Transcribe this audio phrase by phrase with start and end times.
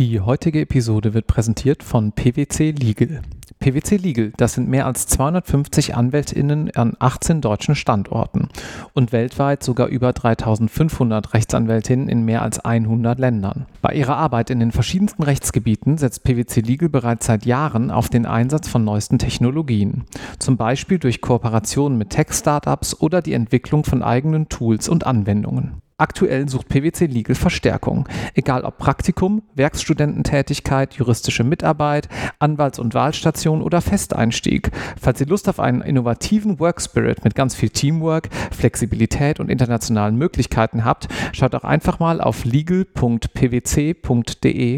[0.00, 3.20] Die heutige Episode wird präsentiert von PwC Legal.
[3.58, 8.48] PwC Legal, das sind mehr als 250 AnwältInnen an 18 deutschen Standorten
[8.94, 13.66] und weltweit sogar über 3500 Rechtsanwältinnen in mehr als 100 Ländern.
[13.82, 18.24] Bei ihrer Arbeit in den verschiedensten Rechtsgebieten setzt PwC Legal bereits seit Jahren auf den
[18.24, 20.04] Einsatz von neuesten Technologien,
[20.38, 25.82] zum Beispiel durch Kooperationen mit Tech-Startups oder die Entwicklung von eigenen Tools und Anwendungen.
[26.00, 32.08] Aktuell sucht PwC Legal Verstärkung, egal ob Praktikum, Werkstudententätigkeit, juristische Mitarbeit,
[32.38, 34.70] Anwalts- und Wahlstation oder Festeinstieg.
[34.98, 40.86] Falls ihr Lust auf einen innovativen Workspirit mit ganz viel Teamwork, Flexibilität und internationalen Möglichkeiten
[40.86, 43.20] habt, schaut auch einfach mal auf legal.pwc.de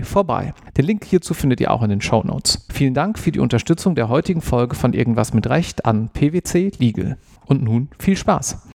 [0.03, 0.55] vorbei.
[0.77, 2.67] Den Link hierzu findet ihr auch in den Show Notes.
[2.73, 7.17] Vielen Dank für die Unterstützung der heutigen Folge von Irgendwas mit Recht an PwC Legal.
[7.47, 8.72] Und nun viel Spaß!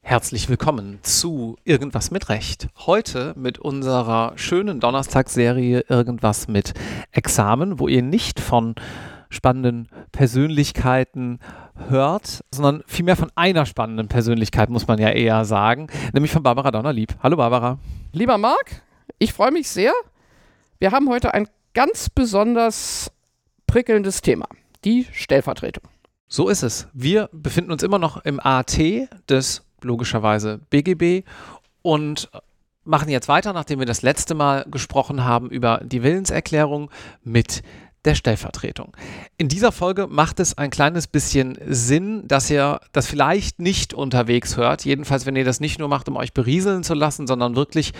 [0.00, 2.68] Herzlich willkommen zu Irgendwas mit Recht.
[2.86, 6.72] Heute mit unserer schönen Donnerstagsserie Irgendwas mit
[7.12, 8.76] Examen, wo ihr nicht von
[9.28, 11.38] spannenden Persönlichkeiten
[11.90, 16.70] hört, sondern vielmehr von einer spannenden Persönlichkeit, muss man ja eher sagen, nämlich von Barbara
[16.70, 17.14] Donnerlieb.
[17.22, 17.78] Hallo Barbara.
[18.12, 18.82] Lieber Marc,
[19.18, 19.92] ich freue mich sehr.
[20.78, 23.12] Wir haben heute ein ganz besonders
[23.70, 24.48] prickelndes Thema,
[24.84, 25.84] die Stellvertretung.
[26.26, 26.88] So ist es.
[26.92, 28.76] Wir befinden uns immer noch im AT
[29.28, 31.24] des logischerweise BGB
[31.80, 32.28] und
[32.82, 36.90] machen jetzt weiter, nachdem wir das letzte Mal gesprochen haben über die Willenserklärung
[37.22, 37.62] mit
[38.04, 38.96] der Stellvertretung.
[39.38, 44.56] In dieser Folge macht es ein kleines bisschen Sinn, dass ihr das vielleicht nicht unterwegs
[44.56, 44.84] hört.
[44.84, 47.92] Jedenfalls, wenn ihr das nicht nur macht, um euch berieseln zu lassen, sondern wirklich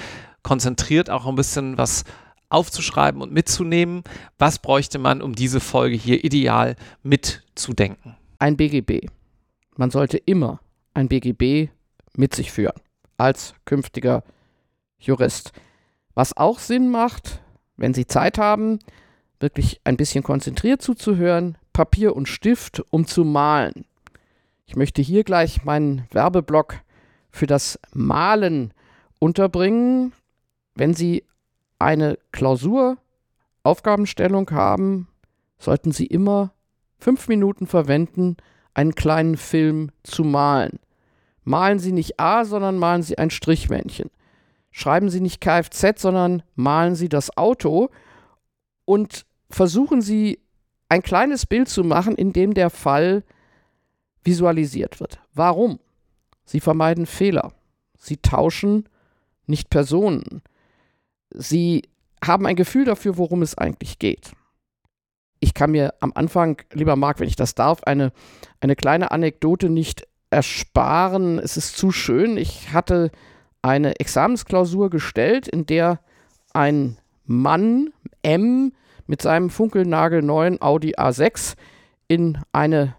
[0.43, 2.03] konzentriert auch ein bisschen was
[2.51, 4.03] aufzuschreiben und mitzunehmen.
[4.39, 8.17] Was bräuchte man, um diese Folge hier ideal mitzudenken?
[8.39, 9.09] Ein BGB.
[9.77, 10.61] Man sollte immer
[10.93, 11.71] ein BGB
[12.15, 12.81] mit sich führen
[13.17, 14.25] als künftiger
[14.99, 15.53] Jurist.
[16.15, 17.41] Was auch Sinn macht,
[17.77, 18.79] wenn Sie Zeit haben,
[19.39, 23.87] wirklich ein bisschen konzentriert zuzuhören, Papier und Stift, um zu malen.
[24.67, 26.81] Ich möchte hier gleich meinen Werbeblock
[27.31, 28.73] für das Malen
[29.19, 30.13] unterbringen.
[30.75, 31.25] Wenn Sie
[31.81, 32.99] eine Klausur,
[33.63, 35.09] Aufgabenstellung haben,
[35.59, 36.53] sollten Sie immer
[36.99, 38.37] fünf Minuten verwenden,
[38.75, 40.79] einen kleinen Film zu malen.
[41.45, 44.11] Malen Sie nicht A, sondern malen Sie ein Strichmännchen.
[44.71, 47.91] Schreiben Sie nicht Kfz, sondern malen Sie das Auto
[48.85, 50.39] und versuchen Sie
[50.89, 53.25] ein kleines Bild zu machen, in dem der Fall
[54.23, 55.19] visualisiert wird.
[55.35, 55.81] Warum?
[56.45, 57.53] Sie vermeiden Fehler.
[57.99, 58.89] Sie tauschen
[59.47, 60.43] nicht Personen.
[61.31, 61.83] Sie
[62.25, 64.33] haben ein Gefühl dafür, worum es eigentlich geht.
[65.41, 68.13] Ich kann mir am Anfang, lieber Marc, wenn ich das darf, eine,
[68.61, 71.39] eine kleine Anekdote nicht ersparen.
[71.39, 72.37] Es ist zu schön.
[72.37, 73.11] Ich hatte
[73.63, 76.01] eine Examensklausur gestellt, in der
[76.53, 77.93] ein Mann
[78.23, 78.73] M
[79.07, 81.55] mit seinem funkelnagelneuen Audi A6
[82.07, 82.95] in eine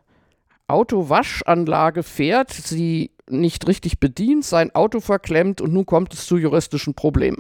[0.68, 6.94] Autowaschanlage fährt, sie nicht richtig bedient, sein Auto verklemmt und nun kommt es zu juristischen
[6.96, 7.40] Problemen.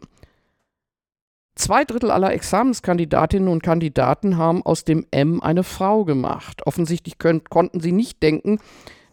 [1.61, 6.65] Zwei Drittel aller Examenskandidatinnen und Kandidaten haben aus dem M eine Frau gemacht.
[6.65, 8.57] Offensichtlich können, konnten sie nicht denken,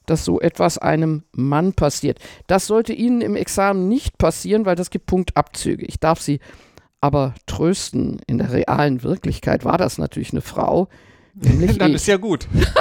[0.07, 2.19] dass so etwas einem Mann passiert.
[2.47, 5.85] Das sollte Ihnen im Examen nicht passieren, weil das gibt Punktabzüge.
[5.85, 6.41] Ich darf Sie
[7.03, 8.19] aber trösten.
[8.27, 10.89] In der realen Wirklichkeit war das natürlich eine Frau.
[11.35, 11.97] Dann ich.
[11.97, 12.49] ist ja gut.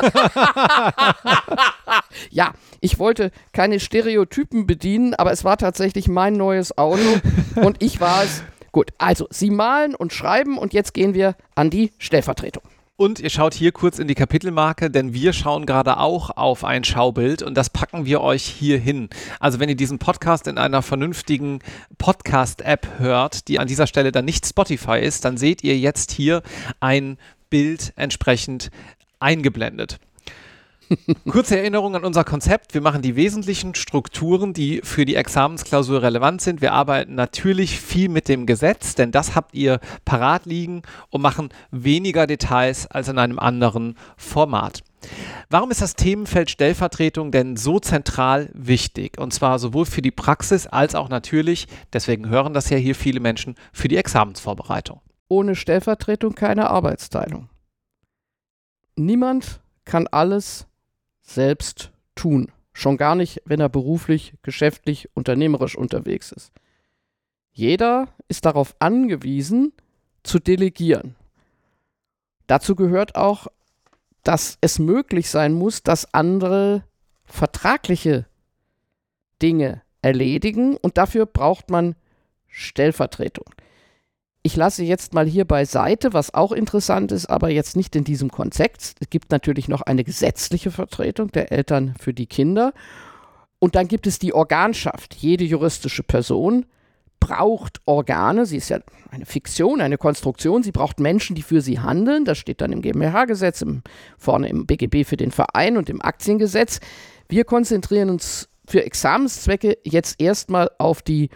[2.29, 7.19] ja, ich wollte keine Stereotypen bedienen, aber es war tatsächlich mein neues Auto
[7.55, 8.43] und ich war es.
[8.71, 12.63] Gut, also Sie malen und schreiben und jetzt gehen wir an die Stellvertretung.
[12.99, 16.83] Und ihr schaut hier kurz in die Kapitelmarke, denn wir schauen gerade auch auf ein
[16.83, 19.09] Schaubild und das packen wir euch hier hin.
[19.39, 21.59] Also wenn ihr diesen Podcast in einer vernünftigen
[21.99, 26.41] Podcast-App hört, die an dieser Stelle dann nicht Spotify ist, dann seht ihr jetzt hier
[26.79, 27.19] ein
[27.51, 28.71] Bild entsprechend
[29.19, 29.99] eingeblendet.
[31.29, 32.73] Kurze Erinnerung an unser Konzept.
[32.73, 36.61] Wir machen die wesentlichen Strukturen, die für die Examensklausur relevant sind.
[36.61, 41.49] Wir arbeiten natürlich viel mit dem Gesetz, denn das habt ihr parat liegen und machen
[41.71, 44.83] weniger Details als in einem anderen Format.
[45.49, 49.19] Warum ist das Themenfeld Stellvertretung denn so zentral wichtig?
[49.19, 53.19] Und zwar sowohl für die Praxis als auch natürlich, deswegen hören das ja hier viele
[53.19, 55.01] Menschen, für die Examensvorbereitung.
[55.29, 57.49] Ohne Stellvertretung keine Arbeitsteilung.
[58.95, 60.66] Niemand kann alles
[61.27, 62.51] selbst tun.
[62.73, 66.51] Schon gar nicht, wenn er beruflich, geschäftlich, unternehmerisch unterwegs ist.
[67.51, 69.73] Jeder ist darauf angewiesen,
[70.23, 71.15] zu delegieren.
[72.45, 73.47] Dazu gehört auch
[74.27, 76.83] dass es möglich sein muss, dass andere
[77.23, 78.25] vertragliche
[79.41, 81.95] Dinge erledigen und dafür braucht man
[82.47, 83.45] Stellvertretung.
[84.47, 88.31] Ich lasse jetzt mal hier beiseite, was auch interessant ist, aber jetzt nicht in diesem
[88.31, 88.95] Kontext.
[89.01, 92.71] Es gibt natürlich noch eine gesetzliche Vertretung der Eltern für die Kinder.
[93.59, 95.15] Und dann gibt es die Organschaft.
[95.15, 96.65] Jede juristische Person
[97.19, 98.45] braucht Organe.
[98.45, 98.79] Sie ist ja
[99.11, 100.63] eine Fiktion, eine Konstruktion.
[100.63, 102.23] Sie braucht Menschen, die für sie handeln.
[102.23, 103.65] Das steht dann im GmbH-Gesetz,
[104.17, 106.79] vorne im BGB für den Verein und im Aktiengesetz.
[107.27, 111.31] Wir konzentrieren uns für Examenszwecke jetzt erstmal auf die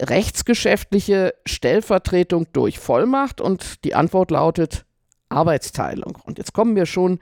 [0.00, 4.84] rechtsgeschäftliche Stellvertretung durch Vollmacht und die Antwort lautet
[5.28, 6.18] Arbeitsteilung.
[6.24, 7.18] Und jetzt kommen wir schon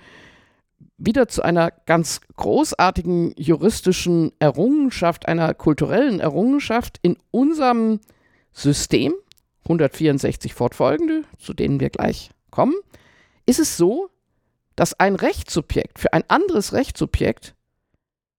[0.99, 8.01] wieder zu einer ganz großartigen juristischen Errungenschaft, einer kulturellen Errungenschaft in unserem
[8.53, 9.15] System,
[9.65, 12.75] 164 fortfolgende, zu denen wir gleich kommen,
[13.47, 14.11] ist es so,
[14.77, 17.55] dass ein Rechtssubjekt für ein anderes Rechtssubjekt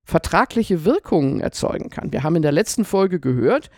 [0.04, 2.14] vertragliche Wirkungen erzeugen kann.
[2.14, 3.70] Wir haben in der letzten Folge gehört,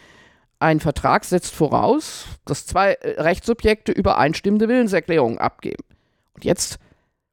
[0.59, 5.83] ein Vertrag setzt voraus, dass zwei äh, Rechtssubjekte übereinstimmende Willenserklärungen abgeben.
[6.33, 6.79] Und jetzt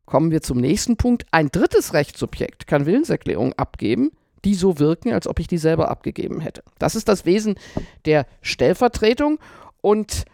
[0.04, 1.26] kommen wir zum nächsten Punkt.
[1.32, 4.12] Ein drittes Rechtssubjekt kann Willenserklärungen abgeben,
[4.44, 6.62] die so wirken, als ob ich die selber abgegeben hätte.
[6.78, 7.56] Das ist das Wesen
[8.04, 9.40] der Stellvertretung
[9.80, 10.24] und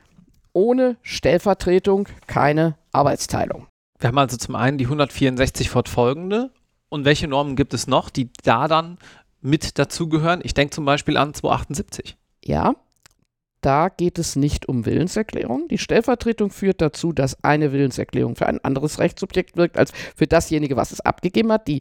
[0.53, 3.67] ohne Stellvertretung keine Arbeitsteilung.
[3.99, 6.51] Wir haben also zum einen die 164 fortfolgende
[6.91, 8.99] und welche Normen gibt es noch, die da dann
[9.41, 10.41] mit dazugehören?
[10.43, 12.17] Ich denke zum Beispiel an 278.
[12.45, 12.75] Ja,
[13.61, 15.69] da geht es nicht um Willenserklärung.
[15.69, 20.77] Die Stellvertretung führt dazu, dass eine Willenserklärung für ein anderes Rechtssubjekt wirkt als für dasjenige,
[20.77, 21.69] was es abgegeben hat.
[21.69, 21.81] Die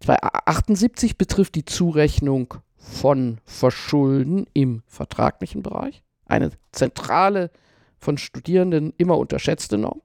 [0.00, 6.02] 278 betrifft die Zurechnung von Verschulden im vertraglichen Bereich.
[6.26, 7.50] Eine zentrale,
[7.98, 10.00] von Studierenden immer unterschätzte Norm.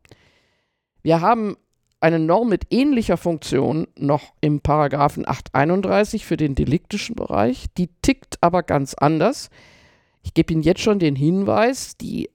[1.02, 1.58] Wir haben
[2.00, 7.68] eine Norm mit ähnlicher Funktion noch im Paragraphen 831 für den deliktischen Bereich.
[7.78, 9.50] Die tickt aber ganz anders.
[10.24, 12.30] Ich gebe Ihnen jetzt schon den Hinweis, die,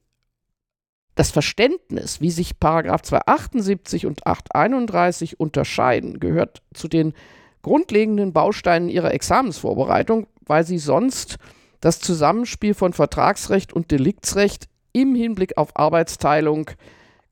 [1.15, 7.15] das Verständnis, wie sich Paragraph 278 und 831 unterscheiden, gehört zu den
[7.63, 11.39] grundlegenden Bausteinen Ihrer Examensvorbereitung, weil Sie sonst
[11.81, 16.71] das Zusammenspiel von Vertragsrecht und Deliktsrecht im Hinblick auf Arbeitsteilung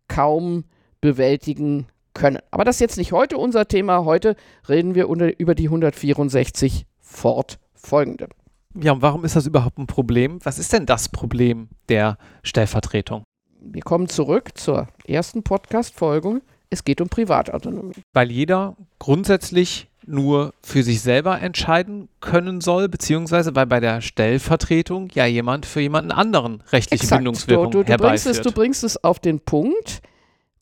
[0.09, 0.65] kaum
[1.01, 2.39] bewältigen können.
[2.51, 4.05] Aber das ist jetzt nicht heute unser Thema.
[4.05, 4.37] Heute
[4.69, 8.29] reden wir unter, über die 164 fortfolgende.
[8.81, 10.39] Ja, und warum ist das überhaupt ein Problem?
[10.45, 13.25] Was ist denn das Problem der Stellvertretung?
[13.61, 16.43] Wir kommen zurück zur ersten Podcast-Folge.
[16.69, 17.95] Es geht um Privatautonomie.
[18.13, 25.09] Weil jeder grundsätzlich nur für sich selber entscheiden können soll, beziehungsweise weil bei der Stellvertretung
[25.15, 27.21] ja jemand für jemanden anderen rechtliche Exakt.
[27.21, 30.03] Bindungswirkung du, du, du bringst es, du bringst es auf den Punkt.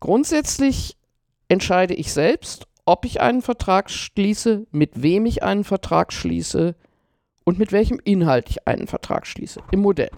[0.00, 0.96] Grundsätzlich
[1.49, 6.75] entscheide ich selbst, ob ich einen Vertrag schließe, mit wem ich einen Vertrag schließe,
[7.44, 10.11] und mit welchem Inhalt ich einen Vertrag schließe im Modell.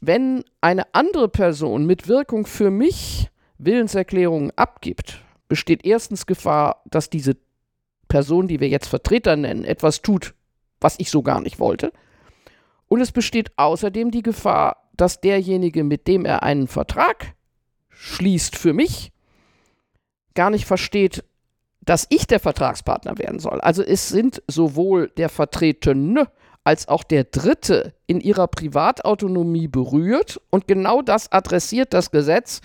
[0.00, 3.28] Wenn eine andere Person mit Wirkung für mich
[3.58, 7.36] Willenserklärungen abgibt, besteht erstens Gefahr, dass diese
[8.06, 10.34] Person, die wir jetzt Vertreter nennen, etwas tut,
[10.80, 11.92] was ich so gar nicht wollte.
[12.88, 17.34] Und es besteht außerdem die Gefahr, dass derjenige, mit dem er einen Vertrag
[17.90, 19.12] schließt für mich,
[20.34, 21.24] gar nicht versteht,
[21.88, 23.62] dass ich der Vertragspartner werden soll.
[23.62, 26.28] Also es sind sowohl der Vertretene
[26.62, 32.60] als auch der Dritte in ihrer Privatautonomie berührt und genau das adressiert das Gesetz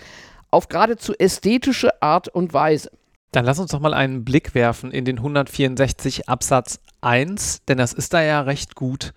[0.50, 2.90] auf geradezu ästhetische Art und Weise.
[3.32, 7.94] Dann lass uns doch mal einen Blick werfen in den 164 Absatz 1, denn das
[7.94, 9.14] ist da ja recht gut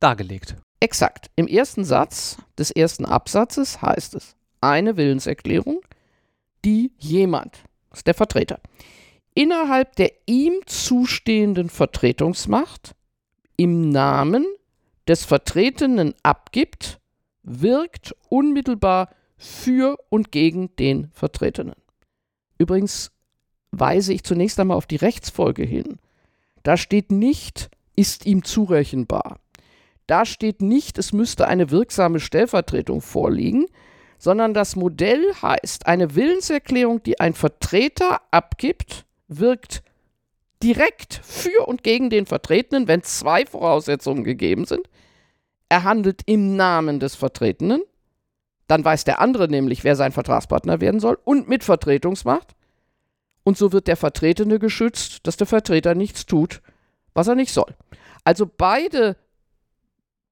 [0.00, 0.56] dargelegt.
[0.80, 1.30] Exakt.
[1.36, 5.80] Im ersten Satz des ersten Absatzes heißt es, eine Willenserklärung,
[6.64, 8.58] die jemand, das ist der Vertreter,
[9.38, 12.96] innerhalb der ihm zustehenden Vertretungsmacht
[13.56, 14.44] im Namen
[15.06, 16.98] des Vertretenen abgibt,
[17.44, 21.76] wirkt unmittelbar für und gegen den Vertretenen.
[22.58, 23.12] Übrigens
[23.70, 25.98] weise ich zunächst einmal auf die Rechtsfolge hin.
[26.64, 29.38] Da steht nicht, ist ihm zurechenbar.
[30.08, 33.66] Da steht nicht, es müsste eine wirksame Stellvertretung vorliegen,
[34.18, 39.82] sondern das Modell heißt eine Willenserklärung, die ein Vertreter abgibt, wirkt
[40.62, 44.88] direkt für und gegen den Vertretenen, wenn zwei Voraussetzungen gegeben sind.
[45.68, 47.82] Er handelt im Namen des Vertretenen,
[48.66, 52.54] dann weiß der andere nämlich, wer sein Vertragspartner werden soll und mit Vertretungsmacht.
[53.44, 56.60] Und so wird der Vertretene geschützt, dass der Vertreter nichts tut,
[57.14, 57.74] was er nicht soll.
[58.24, 59.16] Also beide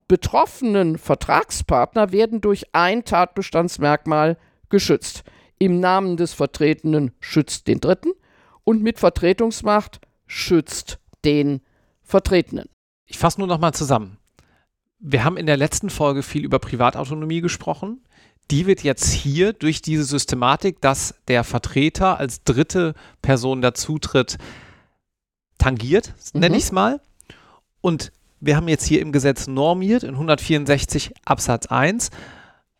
[0.08, 4.36] betroffenen Vertragspartner werden durch ein Tatbestandsmerkmal
[4.68, 5.24] geschützt.
[5.58, 8.10] im Namen des Vertretenen schützt den Dritten
[8.66, 11.62] und mit Vertretungsmacht schützt den
[12.02, 12.68] Vertretenen.
[13.06, 14.18] Ich fasse nur noch mal zusammen.
[14.98, 18.02] Wir haben in der letzten Folge viel über Privatautonomie gesprochen.
[18.50, 24.36] Die wird jetzt hier durch diese Systematik, dass der Vertreter als dritte Person dazutritt,
[25.58, 26.40] tangiert, mhm.
[26.40, 27.00] nenne ich es mal.
[27.80, 32.10] Und wir haben jetzt hier im Gesetz normiert in 164 Absatz 1,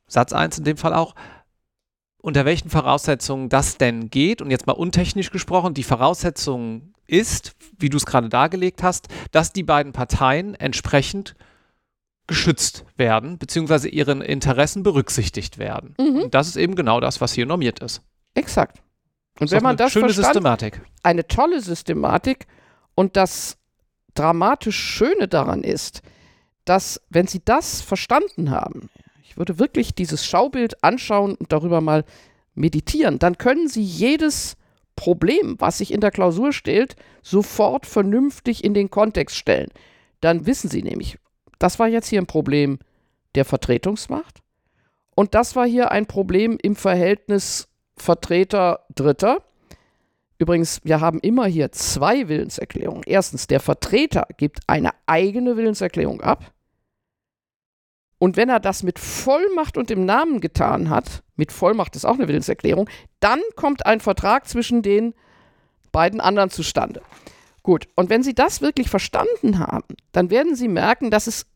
[0.09, 1.15] Satz 1 in dem Fall auch,
[2.27, 4.43] unter welchen Voraussetzungen das denn geht.
[4.43, 9.53] Und jetzt mal untechnisch gesprochen, die Voraussetzung ist, wie du es gerade dargelegt hast, dass
[9.53, 11.37] die beiden Parteien entsprechend
[12.27, 15.95] geschützt werden, beziehungsweise ihren Interessen berücksichtigt werden.
[16.01, 16.23] Mhm.
[16.23, 18.03] Und das ist eben genau das, was hier normiert ist.
[18.35, 18.83] Exakt.
[19.39, 20.81] Und wenn man das schöne verstand, Systematik.
[21.05, 22.49] eine tolle Systematik
[22.97, 23.57] und das
[24.15, 26.03] dramatisch Schöne daran ist,
[26.65, 28.91] dass wenn Sie das verstanden haben,
[29.37, 32.05] ich würde wirklich dieses Schaubild anschauen und darüber mal
[32.55, 34.57] meditieren, dann können Sie jedes
[34.97, 39.69] Problem, was sich in der Klausur stellt, sofort vernünftig in den Kontext stellen.
[40.23, 41.19] Dann wissen Sie nämlich,
[41.59, 42.79] das war jetzt hier ein Problem
[43.35, 44.41] der Vertretungsmacht
[45.15, 49.43] und das war hier ein Problem im Verhältnis Vertreter-Dritter.
[50.39, 53.03] Übrigens, wir haben immer hier zwei Willenserklärungen.
[53.05, 56.53] Erstens, der Vertreter gibt eine eigene Willenserklärung ab.
[58.19, 62.15] Und wenn er das mit Vollmacht und im Namen getan hat, mit Vollmacht ist auch
[62.15, 62.89] eine Willenserklärung,
[63.21, 65.15] dann kommt ein Vertrag zwischen den
[65.93, 67.03] beiden anderen zustande.
[67.63, 71.47] Gut, und wenn Sie das wirklich verstanden haben, dann werden Sie merken, dass es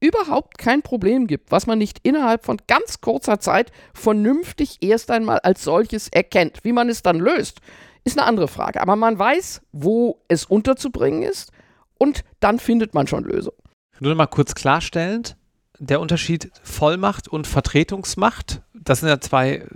[0.00, 5.40] überhaupt kein Problem gibt, was man nicht innerhalb von ganz kurzer Zeit vernünftig erst einmal
[5.40, 6.60] als solches erkennt.
[6.62, 7.60] Wie man es dann löst,
[8.04, 8.80] ist eine andere Frage.
[8.80, 11.52] Aber man weiß, wo es unterzubringen ist
[11.98, 13.58] und dann findet man schon Lösungen.
[14.00, 15.36] Nur noch mal kurz klarstellend,
[15.78, 19.66] der Unterschied Vollmacht und Vertretungsmacht, das sind ja zwei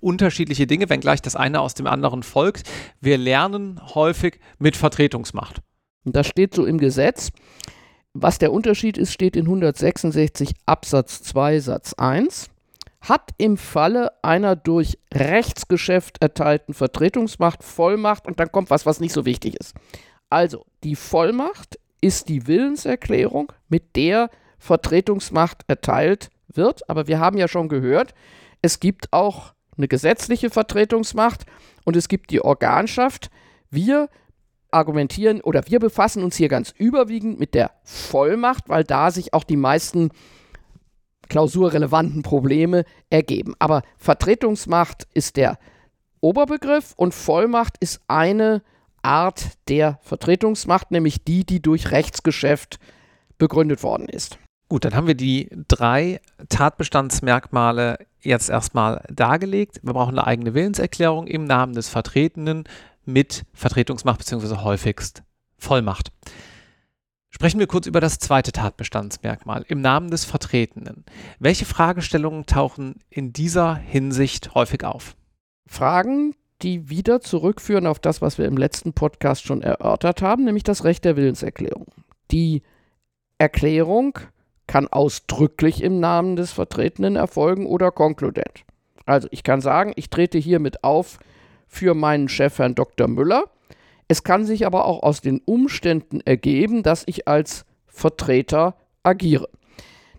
[0.00, 2.68] unterschiedliche Dinge, wenngleich das eine aus dem anderen folgt.
[3.00, 5.60] Wir lernen häufig mit Vertretungsmacht.
[6.04, 7.30] Das steht so im Gesetz.
[8.14, 12.50] Was der Unterschied ist, steht in 166 Absatz 2 Satz 1
[13.00, 19.12] hat im Falle einer durch Rechtsgeschäft erteilten Vertretungsmacht Vollmacht und dann kommt was, was nicht
[19.12, 19.74] so wichtig ist.
[20.30, 27.48] Also, die Vollmacht ist die Willenserklärung, mit der Vertretungsmacht erteilt wird, aber wir haben ja
[27.48, 28.14] schon gehört,
[28.62, 31.46] es gibt auch eine gesetzliche Vertretungsmacht
[31.84, 33.30] und es gibt die Organschaft.
[33.70, 34.08] Wir
[34.70, 39.44] argumentieren oder wir befassen uns hier ganz überwiegend mit der Vollmacht, weil da sich auch
[39.44, 40.10] die meisten
[41.28, 43.54] klausurrelevanten Probleme ergeben.
[43.58, 45.58] Aber Vertretungsmacht ist der
[46.20, 48.62] Oberbegriff und Vollmacht ist eine
[49.02, 52.78] Art der Vertretungsmacht, nämlich die, die durch Rechtsgeschäft
[53.38, 54.38] begründet worden ist.
[54.68, 56.20] Gut, dann haben wir die drei
[56.50, 59.80] Tatbestandsmerkmale jetzt erstmal dargelegt.
[59.82, 62.64] Wir brauchen eine eigene Willenserklärung im Namen des Vertretenen
[63.06, 64.56] mit Vertretungsmacht bzw.
[64.56, 65.22] häufigst
[65.56, 66.12] Vollmacht.
[67.30, 71.04] Sprechen wir kurz über das zweite Tatbestandsmerkmal im Namen des Vertretenen.
[71.38, 75.16] Welche Fragestellungen tauchen in dieser Hinsicht häufig auf?
[75.66, 80.64] Fragen, die wieder zurückführen auf das, was wir im letzten Podcast schon erörtert haben, nämlich
[80.64, 81.86] das Recht der Willenserklärung.
[82.30, 82.62] Die
[83.38, 84.18] Erklärung
[84.68, 88.64] kann ausdrücklich im Namen des Vertretenen erfolgen oder konkludent.
[89.04, 91.18] Also ich kann sagen, ich trete hiermit auf
[91.66, 93.08] für meinen Chef Herrn Dr.
[93.08, 93.46] Müller
[94.08, 99.48] es kann sich aber auch aus den Umständen ergeben, dass ich als Vertreter agiere.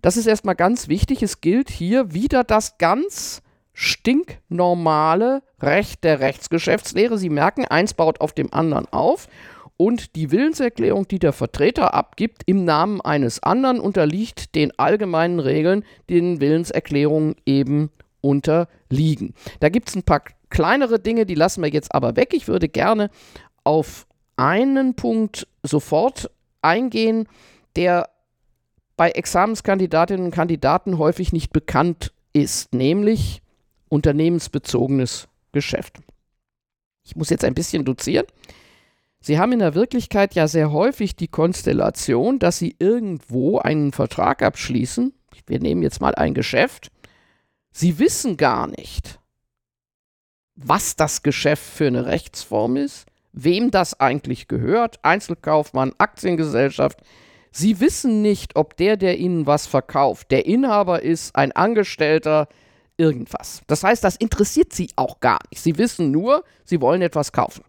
[0.04, 1.24] Das ist erstmal ganz wichtig.
[1.24, 3.42] Es gilt hier wieder das ganz
[3.74, 7.18] stinknormale Recht der Rechtsgeschäftslehre.
[7.18, 9.28] Sie merken, eins baut auf dem anderen auf.
[9.82, 15.86] Und die Willenserklärung, die der Vertreter abgibt im Namen eines anderen, unterliegt den allgemeinen Regeln,
[16.10, 19.34] denen Willenserklärungen eben unterliegen.
[19.62, 22.34] Da gibt es ein paar kleinere Dinge, die lassen wir jetzt aber weg.
[22.34, 23.10] Ich würde gerne
[23.64, 24.06] auf
[24.36, 26.30] einen Punkt sofort
[26.62, 27.30] eingehen,
[27.78, 28.10] der
[28.98, 33.42] bei Examenskandidatinnen und Kandidaten häufig nicht bekannt ist, nämlich
[33.88, 36.00] unternehmensbezogenes Geschäft.
[37.06, 38.26] Ich muss jetzt ein bisschen dozieren.
[39.22, 44.42] Sie haben in der Wirklichkeit ja sehr häufig die Konstellation, dass Sie irgendwo einen Vertrag
[44.42, 45.14] abschließen.
[45.46, 46.92] Wir nehmen jetzt mal ein Geschäft.
[47.72, 49.20] Sie wissen gar nicht,
[50.56, 57.00] was das Geschäft für eine Rechtsform ist wem das eigentlich gehört, Einzelkaufmann, Aktiengesellschaft.
[57.52, 62.48] Sie wissen nicht, ob der, der Ihnen was verkauft, der Inhaber ist, ein Angestellter,
[62.98, 63.62] irgendwas.
[63.68, 65.62] Das heißt, das interessiert Sie auch gar nicht.
[65.62, 67.64] Sie wissen nur, Sie wollen etwas kaufen.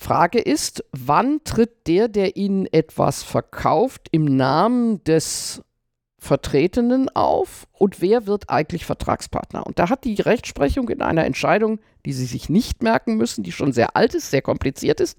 [0.00, 5.60] Frage ist, wann tritt der, der Ihnen etwas verkauft, im Namen des
[6.18, 9.66] Vertretenen auf und wer wird eigentlich Vertragspartner?
[9.66, 13.50] Und da hat die Rechtsprechung in einer Entscheidung, die Sie sich nicht merken müssen, die
[13.50, 15.18] schon sehr alt ist, sehr kompliziert ist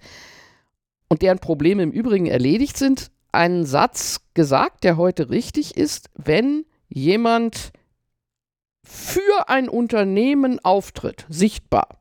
[1.10, 6.66] und deren Probleme im Übrigen erledigt sind, einen Satz gesagt, der heute richtig ist, wenn
[6.88, 7.74] jemand
[8.84, 11.99] für ein Unternehmen auftritt, sichtbar,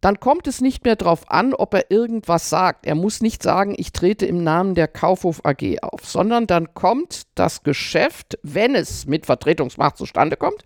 [0.00, 2.86] dann kommt es nicht mehr darauf an, ob er irgendwas sagt.
[2.86, 7.22] Er muss nicht sagen, ich trete im Namen der Kaufhof AG auf, sondern dann kommt
[7.34, 10.64] das Geschäft, wenn es mit Vertretungsmacht zustande kommt,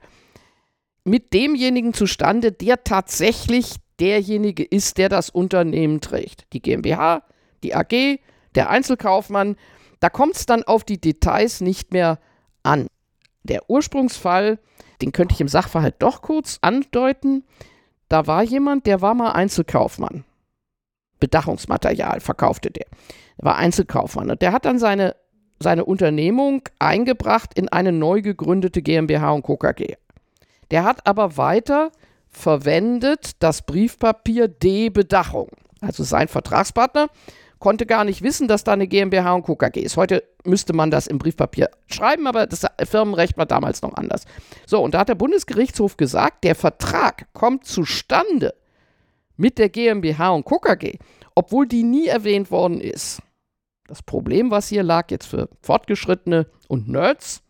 [1.04, 6.52] mit demjenigen zustande, der tatsächlich derjenige ist, der das Unternehmen trägt.
[6.52, 7.22] Die GmbH,
[7.62, 8.18] die AG,
[8.54, 9.56] der Einzelkaufmann.
[10.00, 12.18] Da kommt es dann auf die Details nicht mehr
[12.62, 12.86] an.
[13.42, 14.58] Der Ursprungsfall,
[15.02, 17.44] den könnte ich im Sachverhalt doch kurz andeuten.
[18.10, 20.24] Da war jemand, der war mal Einzelkaufmann.
[21.20, 22.86] Bedachungsmaterial verkaufte der.
[23.38, 24.30] Er war Einzelkaufmann.
[24.30, 25.14] Und der hat dann seine,
[25.60, 29.56] seine Unternehmung eingebracht in eine neu gegründete GmbH und Co.
[29.56, 29.94] KG.
[30.72, 31.92] Der hat aber weiter
[32.28, 35.48] verwendet das Briefpapier D Bedachung.
[35.80, 37.08] Also sein Vertragspartner
[37.60, 39.54] konnte gar nicht wissen, dass da eine GmbH und Co.
[39.54, 39.96] KG ist.
[39.96, 44.24] Heute müsste man das im Briefpapier schreiben, aber das Firmenrecht war damals noch anders.
[44.66, 48.54] So, und da hat der Bundesgerichtshof gesagt, der Vertrag kommt zustande
[49.36, 50.58] mit der GmbH und Co.
[50.58, 50.98] KG,
[51.34, 53.22] obwohl die nie erwähnt worden ist.
[53.86, 57.42] Das Problem, was hier lag, jetzt für Fortgeschrittene und Nerds,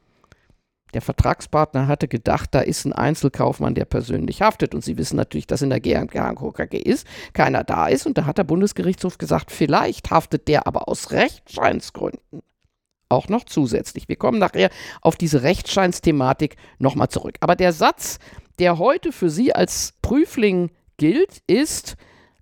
[0.95, 4.75] der Vertragspartner hatte gedacht, da ist ein Einzelkaufmann, der persönlich haftet.
[4.75, 8.07] Und Sie wissen natürlich, dass in der GmbH KG ist, keiner da ist.
[8.07, 12.43] Und da hat der Bundesgerichtshof gesagt, vielleicht haftet der aber aus Rechtsscheinsgründen
[13.11, 14.09] auch noch zusätzlich.
[14.09, 14.71] Wir kommen nachher
[15.03, 17.37] auf diese Rechtsscheinsthematik nochmal zurück.
[17.41, 18.19] Aber der Satz,
[18.59, 21.97] der heute für Sie als Prüfling gilt, ist,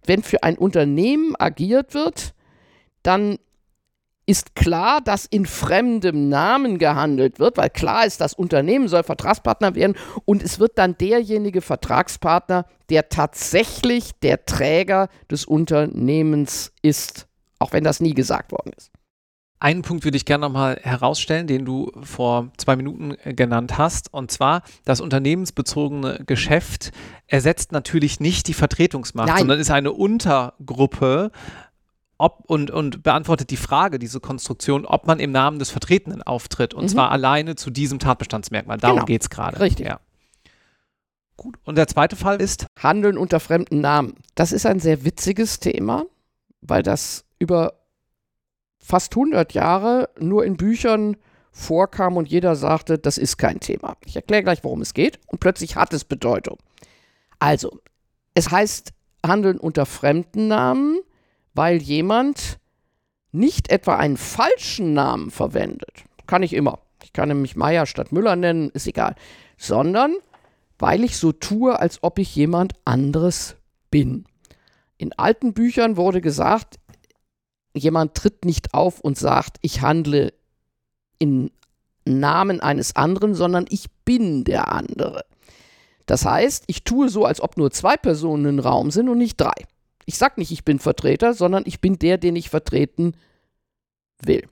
[0.05, 2.35] wenn für ein Unternehmen agiert wird,
[3.02, 3.38] dann
[4.29, 9.75] ist klar, dass in fremdem Namen gehandelt wird, weil klar ist, das Unternehmen soll Vertragspartner
[9.75, 17.27] werden und es wird dann derjenige Vertragspartner, der tatsächlich der Träger des Unternehmens ist,
[17.59, 18.93] auch wenn das nie gesagt worden ist.
[19.61, 24.12] Einen Punkt würde ich gerne nochmal herausstellen, den du vor zwei Minuten äh, genannt hast.
[24.12, 26.93] Und zwar, das unternehmensbezogene Geschäft
[27.27, 29.38] ersetzt natürlich nicht die Vertretungsmacht, Nein.
[29.38, 31.33] sondern ist eine Untergruppe
[32.18, 36.74] ob und, und beantwortet die Frage, diese Konstruktion, ob man im Namen des Vertretenen auftritt.
[36.74, 36.88] Und mhm.
[36.88, 38.78] zwar alleine zu diesem Tatbestandsmerkmal.
[38.78, 39.07] Darum genau.
[39.07, 39.61] geht es gerade.
[39.61, 39.87] Richtig.
[39.87, 40.00] Ja.
[41.37, 41.57] Gut.
[41.64, 42.66] Und der zweite Fall ist?
[42.76, 44.16] Handeln unter fremden Namen.
[44.35, 46.07] Das ist ein sehr witziges Thema,
[46.61, 47.74] weil das über
[48.81, 51.16] fast 100 Jahre nur in Büchern
[51.52, 53.96] vorkam und jeder sagte, das ist kein Thema.
[54.04, 56.59] Ich erkläre gleich, worum es geht und plötzlich hat es Bedeutung.
[57.38, 57.81] Also,
[58.35, 58.92] es heißt
[59.24, 61.00] Handeln unter fremden Namen
[61.59, 62.61] weil jemand
[63.33, 66.05] nicht etwa einen falschen Namen verwendet.
[66.29, 66.79] Kann ich immer.
[67.03, 69.16] Ich kann nämlich Meier statt Müller nennen, ist egal.
[69.57, 70.14] Sondern
[70.79, 73.57] weil ich so tue, als ob ich jemand anderes
[73.90, 74.25] bin.
[74.99, 76.79] In alten Büchern wurde gesagt,
[77.75, 80.33] jemand tritt nicht auf und sagt, ich handle
[81.18, 81.51] in
[82.05, 85.25] Namen eines anderen, sondern ich bin der andere.
[86.07, 89.40] Das heißt, ich tue so, als ob nur zwei Personen im Raum sind und nicht
[89.40, 89.66] drei.
[90.09, 93.12] Ich sage nicht, ich bin Vertreter, sondern ich bin der, den ich vertreten
[94.23, 94.49] will.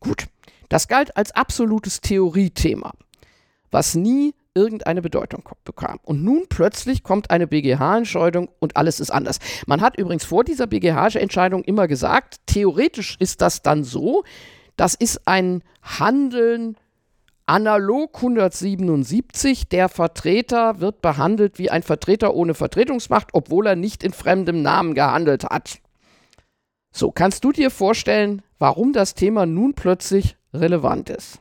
[0.00, 0.26] Gut.
[0.68, 2.92] Das galt als absolutes Theoriethema,
[3.70, 6.00] was nie irgendeine Bedeutung bekam.
[6.02, 9.38] Und nun plötzlich kommt eine BGH-Entscheidung und alles ist anders.
[9.68, 14.24] Man hat übrigens vor dieser BGH-Entscheidung immer gesagt, theoretisch ist das dann so,
[14.74, 16.76] das ist ein Handeln
[17.46, 24.12] Analog 177, der Vertreter wird behandelt wie ein Vertreter ohne Vertretungsmacht, obwohl er nicht in
[24.12, 25.80] fremdem Namen gehandelt hat.
[26.92, 31.40] So, kannst du dir vorstellen, warum das Thema nun plötzlich relevant ist?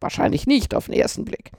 [0.00, 1.50] Wahrscheinlich nicht auf den ersten Blick.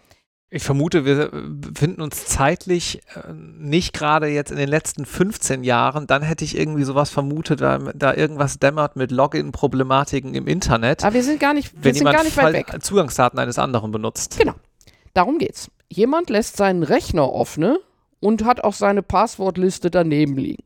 [0.50, 6.08] Ich vermute, wir befinden uns zeitlich äh, nicht gerade jetzt in den letzten 15 Jahren.
[6.08, 11.04] Dann hätte ich irgendwie sowas vermutet, da, da irgendwas dämmert mit Login-Problematiken im Internet.
[11.04, 12.82] Aber wir sind gar nicht, wir wenn sind gar nicht weit weg.
[12.82, 14.38] Zugangsdaten eines anderen benutzt.
[14.40, 14.54] Genau.
[15.14, 15.70] Darum geht's.
[15.90, 17.78] Jemand lässt seinen Rechner offen
[18.22, 20.64] und hat auch seine Passwortliste daneben liegen.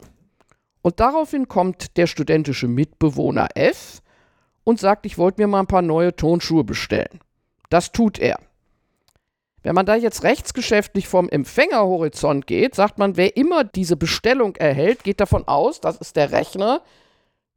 [0.84, 4.02] Und daraufhin kommt der studentische Mitbewohner F
[4.64, 7.20] und sagt, ich wollte mir mal ein paar neue Tonschuhe bestellen.
[7.70, 8.38] Das tut er.
[9.64, 15.04] Wenn man da jetzt rechtsgeschäftlich vom Empfängerhorizont geht, sagt man, wer immer diese Bestellung erhält,
[15.04, 16.82] geht davon aus, das ist der Rechner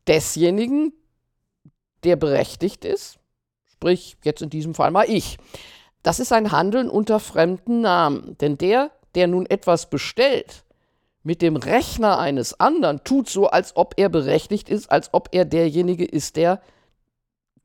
[0.06, 0.92] desjenigen,
[2.04, 3.18] der berechtigt ist.
[3.72, 5.38] Sprich, jetzt in diesem Fall mal ich.
[6.02, 8.36] Das ist ein Handeln unter fremden Namen.
[8.38, 10.64] Denn der, der nun etwas bestellt,
[11.22, 15.46] mit dem Rechner eines anderen, tut so, als ob er berechtigt ist, als ob er
[15.46, 16.60] derjenige ist, der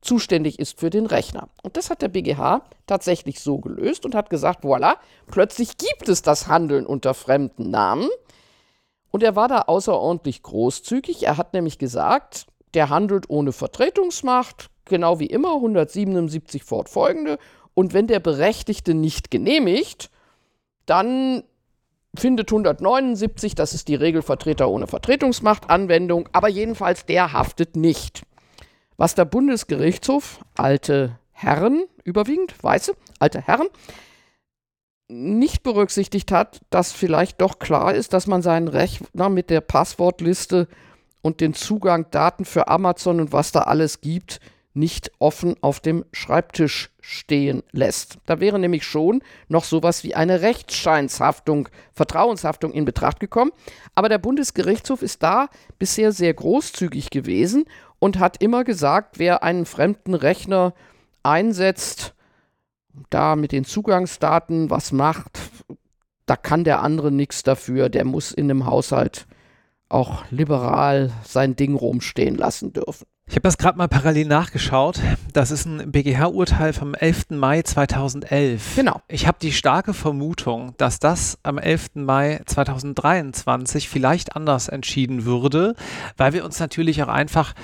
[0.00, 1.48] zuständig ist für den Rechner.
[1.62, 6.22] Und das hat der BGH tatsächlich so gelöst und hat gesagt, voilà, plötzlich gibt es
[6.22, 8.08] das Handeln unter fremden Namen.
[9.10, 11.24] Und er war da außerordentlich großzügig.
[11.24, 17.38] Er hat nämlich gesagt, der handelt ohne Vertretungsmacht, genau wie immer, 177 fortfolgende.
[17.74, 20.10] Und wenn der Berechtigte nicht genehmigt,
[20.86, 21.42] dann
[22.16, 28.22] findet 179, das ist die Regel Vertreter ohne Vertretungsmacht, Anwendung, aber jedenfalls der haftet nicht.
[29.00, 33.68] Was der Bundesgerichtshof, alte Herren, überwiegend weiße, alte Herren,
[35.08, 40.68] nicht berücksichtigt hat, dass vielleicht doch klar ist, dass man seinen Rechner mit der Passwortliste
[41.22, 44.38] und den Zugang Daten für Amazon und was da alles gibt,
[44.74, 48.18] nicht offen auf dem Schreibtisch stehen lässt.
[48.26, 53.50] Da wäre nämlich schon noch sowas wie eine Rechtsscheinshaftung, Vertrauenshaftung in Betracht gekommen.
[53.94, 57.64] Aber der Bundesgerichtshof ist da bisher sehr großzügig gewesen
[58.00, 60.74] und hat immer gesagt, wer einen fremden Rechner
[61.22, 62.14] einsetzt,
[63.10, 65.38] da mit den Zugangsdaten was macht,
[66.26, 67.88] da kann der andere nichts dafür.
[67.88, 69.26] Der muss in einem Haushalt
[69.88, 73.06] auch liberal sein Ding rumstehen lassen dürfen.
[73.30, 74.98] Ich habe das gerade mal parallel nachgeschaut.
[75.32, 77.26] Das ist ein BGH-Urteil vom 11.
[77.30, 78.74] Mai 2011.
[78.74, 79.00] Genau.
[79.06, 81.90] Ich habe die starke Vermutung, dass das am 11.
[81.94, 85.76] Mai 2023 vielleicht anders entschieden würde,
[86.16, 87.54] weil wir uns natürlich auch einfach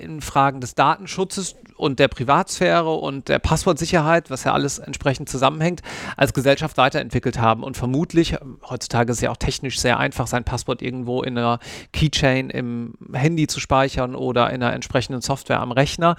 [0.00, 5.82] in Fragen des Datenschutzes und der Privatsphäre und der Passwortsicherheit, was ja alles entsprechend zusammenhängt,
[6.16, 7.64] als Gesellschaft weiterentwickelt haben.
[7.64, 11.58] Und vermutlich, heutzutage ist es ja auch technisch sehr einfach, sein Passwort irgendwo in einer
[11.92, 16.16] Keychain im Handy zu speichern oder in einer entsprechenden entsprechenden Software am Rechner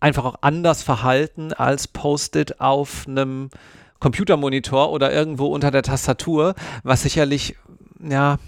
[0.00, 3.50] einfach auch anders verhalten als Post-it auf einem
[4.00, 7.56] Computermonitor oder irgendwo unter der Tastatur, was sicherlich,
[8.00, 8.38] ja,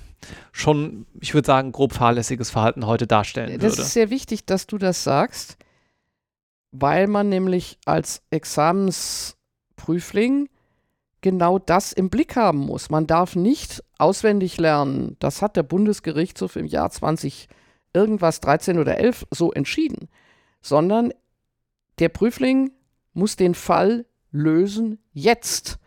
[0.52, 3.76] schon, ich würde sagen, grob fahrlässiges Verhalten heute darstellen das würde.
[3.76, 5.56] Das ist sehr wichtig, dass du das sagst,
[6.72, 10.48] weil man nämlich als Examensprüfling
[11.20, 12.90] genau das im Blick haben muss.
[12.90, 15.16] Man darf nicht auswendig lernen.
[15.18, 17.48] Das hat der Bundesgerichtshof im Jahr 20
[17.98, 20.08] irgendwas 13 oder 11 so entschieden,
[20.60, 21.12] sondern
[21.98, 22.70] der Prüfling
[23.12, 25.78] muss den Fall lösen jetzt.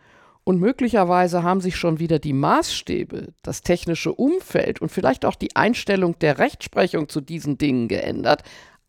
[0.44, 5.54] Und möglicherweise haben sich schon wieder die Maßstäbe, das technische Umfeld und vielleicht auch die
[5.54, 8.42] Einstellung der Rechtsprechung zu diesen Dingen geändert,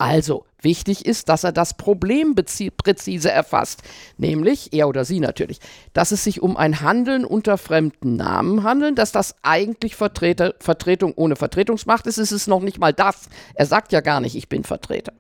[0.04, 3.84] also, wichtig ist, dass er das Problem präzise erfasst,
[4.18, 5.60] nämlich, er oder sie natürlich,
[5.94, 11.14] dass es sich um ein Handeln unter fremden Namen handelt, dass das eigentlich Vertreter, Vertretung
[11.16, 13.30] ohne Vertretungsmacht ist, es ist noch nicht mal das.
[13.54, 15.14] Er sagt ja gar nicht, ich bin Vertreter.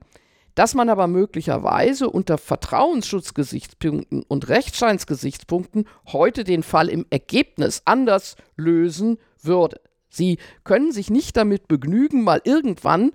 [0.53, 9.17] Dass man aber möglicherweise unter Vertrauensschutzgesichtspunkten und Rechtsscheinsgesichtspunkten heute den Fall im Ergebnis anders lösen
[9.41, 9.79] würde.
[10.09, 13.13] Sie können sich nicht damit begnügen, mal irgendwann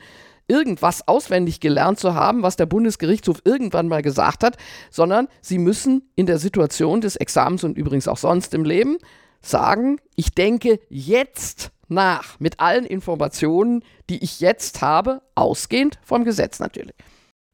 [0.49, 4.57] irgendwas auswendig gelernt zu haben, was der Bundesgerichtshof irgendwann mal gesagt hat,
[4.91, 8.99] sondern sie müssen in der Situation des Examens und übrigens auch sonst im Leben
[9.41, 16.59] sagen, ich denke jetzt nach mit allen Informationen, die ich jetzt habe, ausgehend vom Gesetz
[16.59, 16.95] natürlich.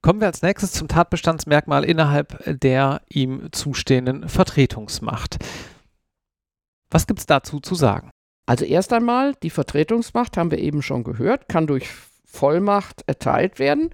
[0.02, 5.38] Kommen wir als nächstes zum Tatbestandsmerkmal innerhalb der ihm zustehenden Vertretungsmacht.
[6.90, 8.10] Was gibt es dazu zu sagen?
[8.46, 11.88] Also erst einmal, die Vertretungsmacht, haben wir eben schon gehört, kann durch
[12.34, 13.90] Vollmacht erteilt werden.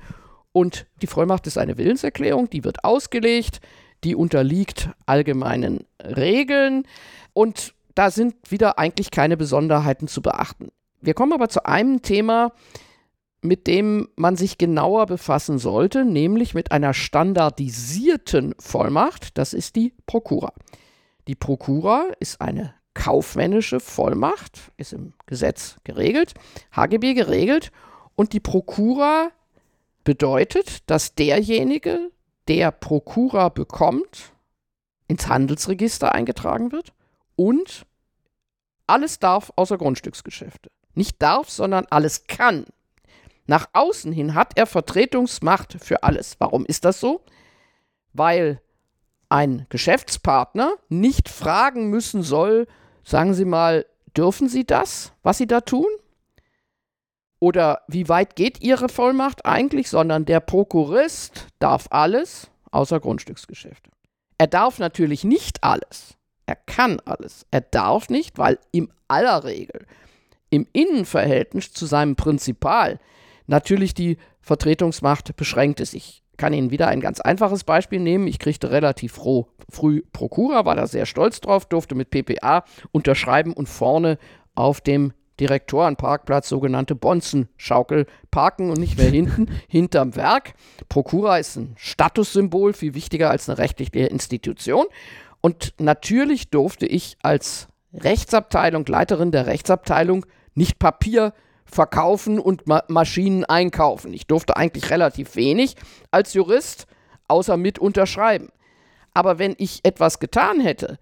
[0.53, 3.61] Und die Vollmacht ist eine Willenserklärung, die wird ausgelegt,
[4.03, 6.87] die unterliegt allgemeinen Regeln
[7.35, 10.69] und da sind wieder eigentlich keine Besonderheiten zu beachten.
[11.01, 12.53] Wir kommen aber zu einem Thema,
[13.43, 19.95] mit dem man sich genauer befassen sollte, nämlich mit einer standardisierten Vollmacht, das ist die
[20.07, 20.53] Prokura.
[21.29, 26.35] Die Prokura ist eine kaufmännische Vollmacht, ist im Gesetz geregelt,
[26.73, 27.71] HGB geregelt
[28.21, 29.31] und die Prokura
[30.05, 32.11] bedeutet, dass derjenige,
[32.49, 34.35] der Prokura bekommt,
[35.09, 36.93] ins Handelsregister eingetragen wird
[37.35, 37.87] und
[38.87, 40.71] alles darf außer Grundstücksgeschäfte.
[40.93, 42.67] Nicht darf, sondern alles kann.
[43.47, 46.37] Nach außen hin hat er Vertretungsmacht für alles.
[46.41, 47.25] Warum ist das so?
[48.13, 48.61] Weil
[49.31, 52.67] ein Geschäftspartner nicht fragen müssen soll,
[53.03, 55.89] sagen Sie mal, dürfen Sie das, was Sie da tun?
[57.41, 63.91] Oder wie weit geht Ihre Vollmacht eigentlich, sondern der Prokurist darf alles außer Grundstücksgeschäfte.
[64.39, 66.17] Er darf natürlich nicht alles.
[66.47, 67.47] Er kann alles.
[67.51, 69.87] Er darf nicht, weil im aller Regel
[70.51, 72.99] im Innenverhältnis zu seinem Prinzipal
[73.47, 75.95] natürlich die Vertretungsmacht beschränkt ist.
[75.95, 78.27] Ich kann Ihnen wieder ein ganz einfaches Beispiel nehmen.
[78.27, 83.53] Ich kriegte relativ froh, früh Prokura, war da sehr stolz drauf, durfte mit PPA unterschreiben
[83.53, 84.19] und vorne
[84.55, 90.53] auf dem Direktorenparkplatz, sogenannte Bonzenschaukel, parken und nicht mehr hinten, hinterm Werk.
[90.89, 94.87] Prokura ist ein Statussymbol, viel wichtiger als eine rechtliche Institution.
[95.41, 101.33] Und natürlich durfte ich als Rechtsabteilung, Leiterin der Rechtsabteilung, nicht Papier
[101.65, 104.13] verkaufen und Ma Maschinen einkaufen.
[104.13, 105.77] Ich durfte eigentlich relativ wenig
[106.11, 106.87] als Jurist,
[107.29, 108.51] außer mit unterschreiben.
[109.15, 110.99] Aber wenn ich etwas getan hätte,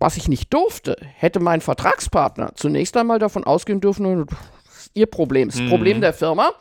[0.00, 4.26] was ich nicht durfte, hätte mein Vertragspartner zunächst einmal davon ausgehen dürfen,
[4.64, 5.68] das ist ihr Problem, das, mhm.
[5.68, 6.52] Problem der Firma,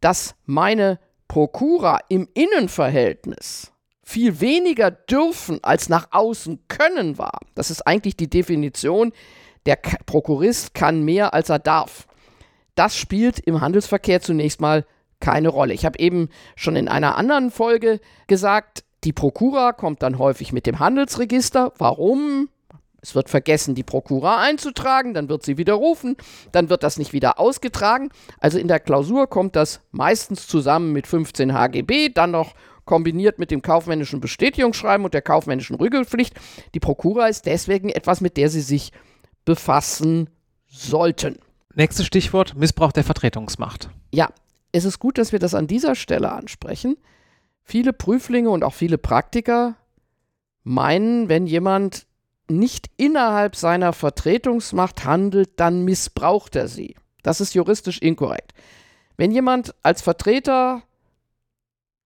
[0.00, 3.70] dass meine Prokura im Innenverhältnis
[4.02, 7.38] viel weniger dürfen als nach außen können war.
[7.54, 9.12] Das ist eigentlich die Definition,
[9.66, 12.08] der Prokurist kann mehr als er darf.
[12.74, 14.86] Das spielt im Handelsverkehr zunächst mal
[15.20, 15.74] keine Rolle.
[15.74, 20.66] Ich habe eben schon in einer anderen Folge gesagt, die Prokura kommt dann häufig mit
[20.66, 21.72] dem Handelsregister.
[21.76, 22.48] Warum?
[23.02, 26.16] Es wird vergessen, die Prokura einzutragen, dann wird sie widerrufen,
[26.52, 28.10] dann wird das nicht wieder ausgetragen.
[28.38, 33.50] Also in der Klausur kommt das meistens zusammen mit 15 HGB, dann noch kombiniert mit
[33.50, 36.34] dem kaufmännischen Bestätigungsschreiben und der kaufmännischen Rügelpflicht.
[36.74, 38.92] Die Prokura ist deswegen etwas, mit der Sie sich
[39.44, 40.28] befassen
[40.66, 41.38] sollten.
[41.74, 43.90] Nächstes Stichwort: Missbrauch der Vertretungsmacht.
[44.12, 44.30] Ja,
[44.72, 46.96] es ist gut, dass wir das an dieser Stelle ansprechen.
[47.62, 49.76] Viele Prüflinge und auch viele Praktiker
[50.64, 52.06] meinen, wenn jemand
[52.50, 56.96] nicht innerhalb seiner Vertretungsmacht handelt, dann missbraucht er sie.
[57.22, 58.52] Das ist juristisch inkorrekt.
[59.16, 60.82] Wenn jemand als Vertreter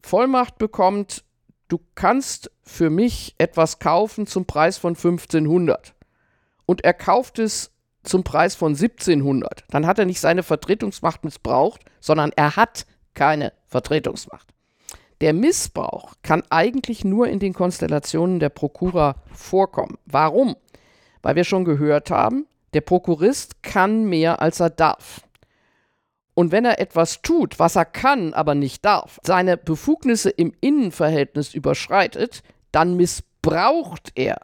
[0.02, 1.24] Vollmacht bekommt,
[1.68, 5.94] du kannst für mich etwas kaufen zum Preis von 1500
[6.66, 7.70] und er kauft es
[8.02, 13.52] zum Preis von 1700, dann hat er nicht seine Vertretungsmacht missbraucht, sondern er hat keine
[13.66, 14.53] Vertretungsmacht.
[15.24, 19.96] Der Missbrauch kann eigentlich nur in den Konstellationen der Prokura vorkommen.
[20.04, 20.54] Warum?
[21.22, 25.22] Weil wir schon gehört haben, der Prokurist kann mehr als er darf.
[26.34, 31.54] Und wenn er etwas tut, was er kann, aber nicht darf, seine Befugnisse im Innenverhältnis
[31.54, 34.36] überschreitet, dann missbraucht er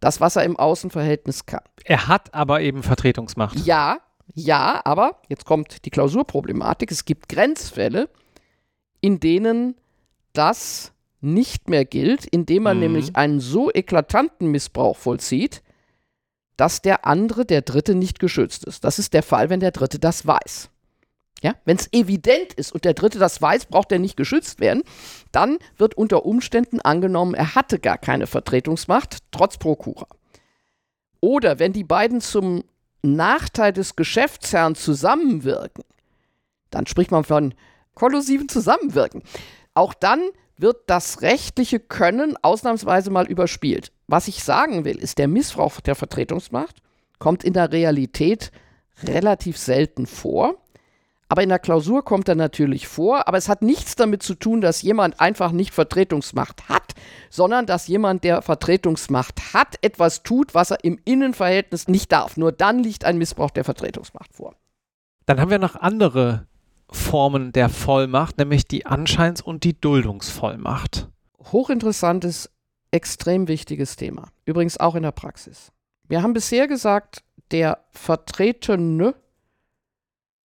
[0.00, 1.62] das, was er im Außenverhältnis kann.
[1.84, 3.56] Er hat aber eben Vertretungsmacht.
[3.64, 3.98] Ja,
[4.34, 6.90] ja, aber jetzt kommt die Klausurproblematik.
[6.90, 8.08] Es gibt Grenzfälle,
[9.00, 9.76] in denen
[10.38, 12.82] das nicht mehr gilt, indem man mhm.
[12.84, 15.62] nämlich einen so eklatanten Missbrauch vollzieht,
[16.56, 18.84] dass der andere, der Dritte, nicht geschützt ist.
[18.84, 20.70] Das ist der Fall, wenn der Dritte das weiß.
[21.42, 24.82] Ja, wenn es evident ist und der Dritte das weiß, braucht er nicht geschützt werden.
[25.30, 30.06] Dann wird unter Umständen angenommen, er hatte gar keine Vertretungsmacht, trotz Prokura.
[31.20, 32.64] Oder wenn die beiden zum
[33.02, 35.84] Nachteil des Geschäftsherrn zusammenwirken,
[36.70, 37.54] dann spricht man von
[37.94, 39.22] kollusiven Zusammenwirken.
[39.78, 43.92] Auch dann wird das rechtliche Können ausnahmsweise mal überspielt.
[44.08, 46.82] Was ich sagen will, ist, der Missbrauch der Vertretungsmacht
[47.20, 48.50] kommt in der Realität
[49.04, 50.56] relativ selten vor.
[51.28, 53.28] Aber in der Klausur kommt er natürlich vor.
[53.28, 56.94] Aber es hat nichts damit zu tun, dass jemand einfach nicht Vertretungsmacht hat,
[57.30, 62.36] sondern dass jemand, der Vertretungsmacht hat, etwas tut, was er im Innenverhältnis nicht darf.
[62.36, 64.56] Nur dann liegt ein Missbrauch der Vertretungsmacht vor.
[65.26, 66.47] Dann haben wir noch andere
[66.90, 71.08] Formen der Vollmacht, nämlich die Anscheins- und die Duldungsvollmacht.
[71.52, 72.50] Hochinteressantes,
[72.90, 74.30] extrem wichtiges Thema.
[74.44, 75.72] Übrigens auch in der Praxis.
[76.08, 79.14] Wir haben bisher gesagt, der Vertretene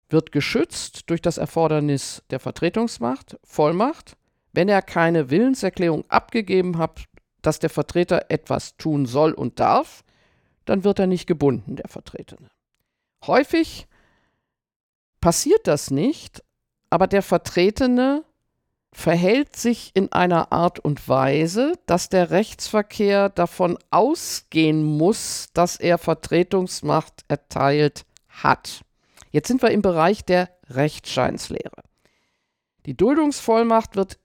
[0.09, 4.17] wird geschützt durch das Erfordernis der Vertretungsmacht, Vollmacht,
[4.53, 7.05] wenn er keine Willenserklärung abgegeben hat,
[7.43, 10.05] dass der Vertreter etwas tun soll und darf,
[10.65, 12.51] dann wird er nicht gebunden, der Vertretene.
[13.27, 13.87] Häufig
[15.27, 16.45] passiert das nicht,
[16.89, 18.23] aber der Vertretene
[18.93, 25.99] verhält sich in einer Art und Weise, dass der Rechtsverkehr davon ausgehen muss, dass er
[25.99, 28.83] Vertretungsmacht erteilt hat.
[29.33, 31.83] Jetzt sind wir im Bereich der Rechtsscheinslehre.
[32.87, 34.21] Die Duldungsvollmacht wird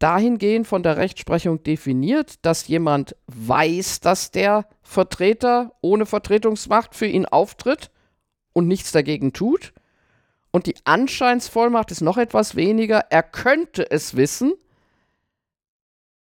[0.00, 7.24] dahingehend von der Rechtsprechung definiert, dass jemand weiß, dass der Vertreter ohne Vertretungsmacht für ihn
[7.24, 7.92] auftritt
[8.52, 9.72] und nichts dagegen tut
[10.52, 13.06] und die Anscheinsvollmacht ist noch etwas weniger.
[13.10, 14.52] Er könnte es wissen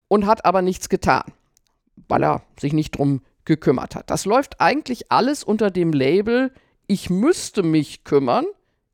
[0.08, 1.32] und hat aber nichts getan,
[2.08, 4.10] weil er sich nicht drum gekümmert hat.
[4.10, 6.52] Das läuft eigentlich alles unter dem Label,
[6.86, 8.46] ich müsste mich kümmern,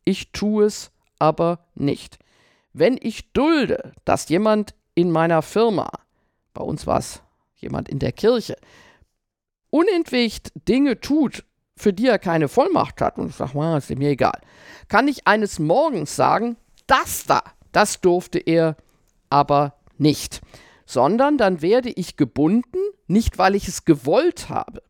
[0.04, 2.18] ich tue es aber nicht.
[2.72, 5.90] Wenn ich dulde, dass jemand in meiner Firma,
[6.54, 7.22] bei uns war es
[7.56, 8.56] jemand in der Kirche,
[9.70, 11.44] unentwegt Dinge tut,
[11.80, 14.40] für die er keine Vollmacht hat, und ich sage, mal, ist mir egal,
[14.88, 18.76] kann ich eines Morgens sagen, das da, das durfte er
[19.28, 20.40] aber nicht.
[20.86, 24.82] Sondern dann werde ich gebunden, nicht weil ich es gewollt habe,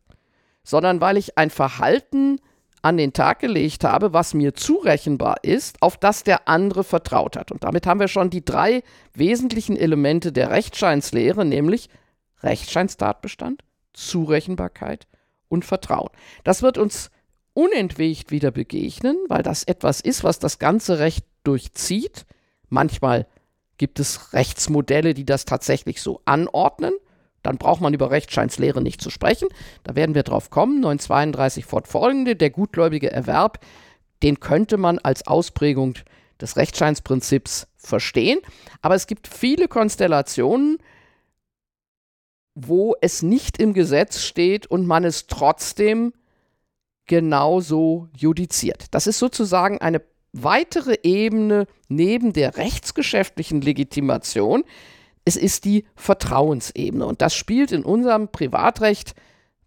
[0.63, 2.39] sondern weil ich ein Verhalten
[2.81, 7.51] an den Tag gelegt habe, was mir zurechenbar ist, auf das der andere vertraut hat.
[7.51, 8.81] Und damit haben wir schon die drei
[9.13, 11.89] wesentlichen Elemente der Rechtscheinslehre, nämlich
[12.41, 15.07] Rechtscheinstatbestand, Zurechenbarkeit
[15.51, 16.09] und Vertrauen.
[16.43, 17.11] Das wird uns
[17.53, 22.25] unentwegt wieder begegnen, weil das etwas ist, was das ganze Recht durchzieht.
[22.69, 23.27] Manchmal
[23.77, 26.93] gibt es Rechtsmodelle, die das tatsächlich so anordnen.
[27.43, 29.49] Dann braucht man über Rechtscheinslehre nicht zu sprechen.
[29.83, 30.79] Da werden wir drauf kommen.
[30.79, 33.59] 932 fortfolgende, der gutgläubige Erwerb,
[34.23, 35.95] den könnte man als Ausprägung
[36.39, 38.39] des Rechtscheinsprinzips verstehen.
[38.81, 40.77] Aber es gibt viele Konstellationen,
[42.55, 46.13] wo es nicht im Gesetz steht und man es trotzdem
[47.05, 48.85] genauso judiziert.
[48.91, 50.01] Das ist sozusagen eine
[50.33, 54.63] weitere Ebene neben der rechtsgeschäftlichen Legitimation.
[55.25, 59.13] Es ist die Vertrauensebene und das spielt in unserem Privatrecht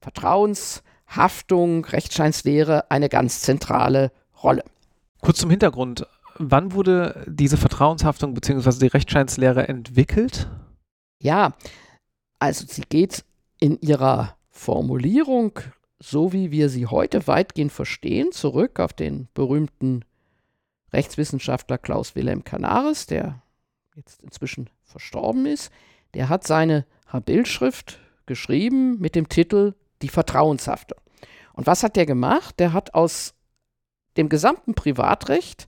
[0.00, 4.64] Vertrauenshaftung, Rechtscheinslehre eine ganz zentrale Rolle.
[5.20, 6.06] Kurz zum Hintergrund.
[6.38, 8.78] Wann wurde diese Vertrauenshaftung bzw.
[8.80, 10.50] die Rechtscheinslehre entwickelt?
[11.20, 11.54] Ja,
[12.44, 13.24] also sie geht
[13.58, 15.60] in ihrer Formulierung,
[15.98, 20.04] so wie wir sie heute weitgehend verstehen, zurück auf den berühmten
[20.92, 23.42] Rechtswissenschaftler Klaus Wilhelm Canaris, der
[23.96, 25.72] jetzt inzwischen verstorben ist.
[26.12, 26.84] Der hat seine
[27.24, 30.98] Bildschrift geschrieben mit dem Titel Die Vertrauenshaftung.
[31.54, 32.60] Und was hat der gemacht?
[32.60, 33.32] Der hat aus
[34.18, 35.66] dem gesamten Privatrecht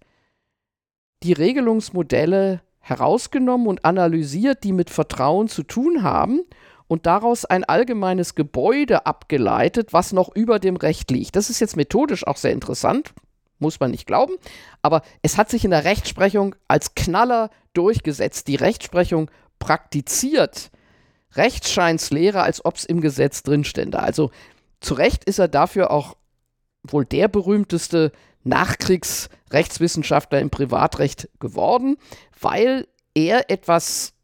[1.23, 6.43] die Regelungsmodelle herausgenommen und analysiert, die mit Vertrauen zu tun haben
[6.87, 11.35] und daraus ein allgemeines Gebäude abgeleitet, was noch über dem Recht liegt.
[11.35, 13.13] Das ist jetzt methodisch auch sehr interessant,
[13.59, 14.35] muss man nicht glauben,
[14.83, 18.47] aber es hat sich in der Rechtsprechung als Knaller durchgesetzt.
[18.47, 20.71] Die Rechtsprechung praktiziert
[21.35, 23.99] Rechtscheinslehre, als ob es im Gesetz drinstände.
[23.99, 24.31] Also
[24.81, 26.17] zu Recht ist er dafür auch
[26.85, 28.13] wohl der berühmteste
[28.47, 31.97] Nachkriegsrechtswissenschaftler im Privatrecht geworden,
[32.41, 34.15] weil er etwas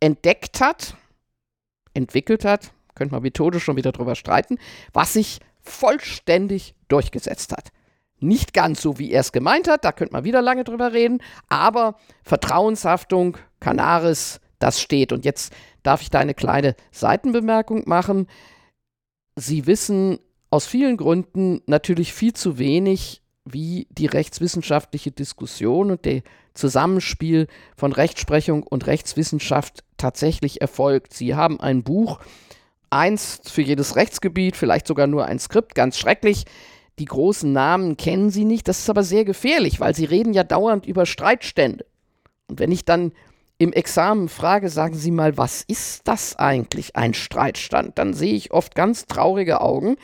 [0.00, 0.96] entdeckt hat,
[1.94, 4.58] entwickelt hat, könnte man methodisch schon wieder drüber streiten,
[4.92, 7.70] was sich vollständig durchgesetzt hat.
[8.18, 11.22] Nicht ganz so, wie er es gemeint hat, da könnte man wieder lange drüber reden,
[11.48, 15.12] aber Vertrauenshaftung, Canaris, das steht.
[15.12, 15.52] Und jetzt
[15.82, 18.26] darf ich da eine kleine Seitenbemerkung machen.
[19.36, 20.18] Sie wissen
[20.50, 26.22] aus vielen Gründen natürlich viel zu wenig, wie die rechtswissenschaftliche Diskussion und der
[26.54, 31.14] Zusammenspiel von Rechtsprechung und Rechtswissenschaft tatsächlich erfolgt.
[31.14, 32.20] Sie haben ein Buch,
[32.90, 36.44] eins für jedes Rechtsgebiet, vielleicht sogar nur ein Skript, ganz schrecklich.
[36.98, 40.44] Die großen Namen kennen Sie nicht, das ist aber sehr gefährlich, weil Sie reden ja
[40.44, 41.86] dauernd über Streitstände.
[42.48, 43.12] Und wenn ich dann
[43.58, 47.98] im Examen frage, sagen Sie mal, was ist das eigentlich, ein Streitstand?
[47.98, 49.96] Dann sehe ich oft ganz traurige Augen.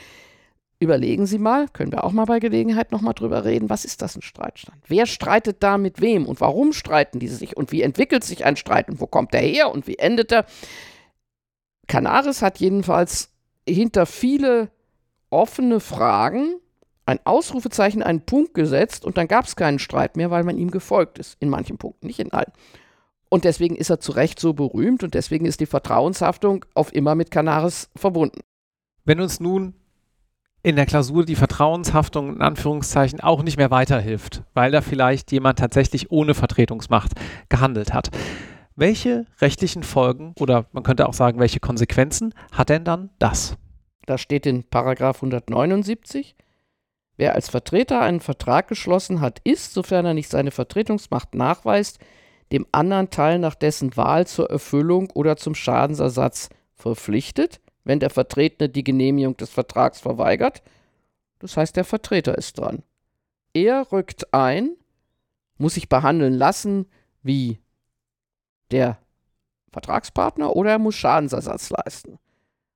[0.79, 4.15] Überlegen Sie mal, können wir auch mal bei Gelegenheit nochmal drüber reden, was ist das
[4.15, 4.77] ein Streitstand?
[4.87, 8.57] Wer streitet da mit wem und warum streiten die sich und wie entwickelt sich ein
[8.57, 10.45] Streit und wo kommt er her und wie endet er?
[11.87, 13.31] Canaris hat jedenfalls
[13.67, 14.71] hinter viele
[15.31, 16.57] offene Fragen
[17.07, 20.71] ein Ausrufezeichen, einen Punkt gesetzt und dann gab es keinen Streit mehr, weil man ihm
[20.71, 21.37] gefolgt ist.
[21.41, 22.53] In manchen Punkten, nicht in allen.
[23.29, 27.15] Und deswegen ist er zu Recht so berühmt und deswegen ist die Vertrauenshaftung auf immer
[27.15, 28.41] mit Canaris verbunden.
[29.05, 29.75] Wenn uns nun
[30.67, 35.61] in der Klausur die Vertrauenshaftung in Anführungszeichen auch nicht mehr weiterhilft, weil da vielleicht jemand
[35.61, 37.13] tatsächlich ohne Vertretungsmacht
[37.49, 38.11] gehandelt hat.
[38.75, 43.57] Welche rechtlichen Folgen oder man könnte auch sagen, welche Konsequenzen hat denn dann das?
[44.07, 46.35] Da steht in Paragraph 179
[47.17, 52.01] Wer als Vertreter einen Vertrag geschlossen hat, ist, sofern er nicht seine Vertretungsmacht nachweist,
[52.51, 58.69] dem anderen Teil nach dessen Wahl zur Erfüllung oder zum Schadensersatz verpflichtet, wenn der Vertretene
[58.69, 60.61] die Genehmigung des Vertrags verweigert.
[61.39, 62.83] Das heißt, der Vertreter ist dran.
[63.55, 64.71] Er rückt ein,
[65.57, 66.87] muss sich behandeln lassen
[67.23, 67.61] wie
[68.73, 68.99] der
[69.71, 72.19] Vertragspartner oder er muss Schadensersatz leisten.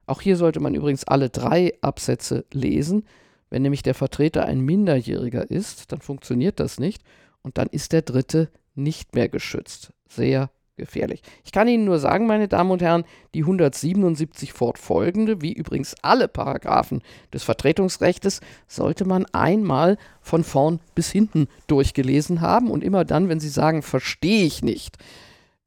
[0.06, 3.04] Auch hier sollte man übrigens alle drei Absätze lesen.
[3.48, 7.02] Wenn nämlich der Vertreter ein Minderjähriger ist, dann funktioniert das nicht
[7.42, 9.92] und dann ist der Dritte nicht mehr geschützt.
[10.06, 11.22] Sehr gefährlich.
[11.44, 13.04] Ich kann Ihnen nur sagen, meine Damen und Herren,
[13.34, 17.02] die 177 fortfolgende, wie übrigens alle Paragraphen
[17.32, 23.40] des Vertretungsrechts, sollte man einmal von vorn bis hinten durchgelesen haben und immer dann, wenn
[23.40, 24.96] Sie sagen, verstehe ich nicht,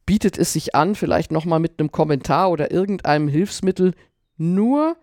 [0.05, 3.93] bietet es sich an, vielleicht nochmal mit einem Kommentar oder irgendeinem Hilfsmittel
[4.37, 4.97] nur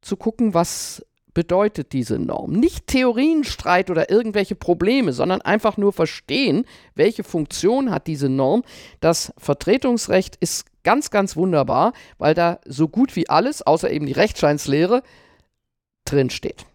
[0.00, 1.04] zu gucken, was
[1.34, 2.52] bedeutet diese Norm.
[2.52, 6.64] Nicht Theorienstreit oder irgendwelche Probleme, sondern einfach nur verstehen,
[6.94, 8.62] welche Funktion hat diese Norm.
[9.00, 14.12] Das Vertretungsrecht ist ganz, ganz wunderbar, weil da so gut wie alles, außer eben die
[14.12, 15.02] Rechtscheinslehre,
[16.04, 16.66] drin steht.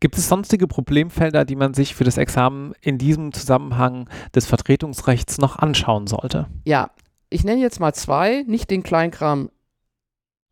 [0.00, 5.36] Gibt es sonstige Problemfelder, die man sich für das Examen in diesem Zusammenhang des Vertretungsrechts
[5.38, 6.46] noch anschauen sollte?
[6.64, 6.90] Ja,
[7.28, 9.50] ich nenne jetzt mal zwei, nicht den Kleinkram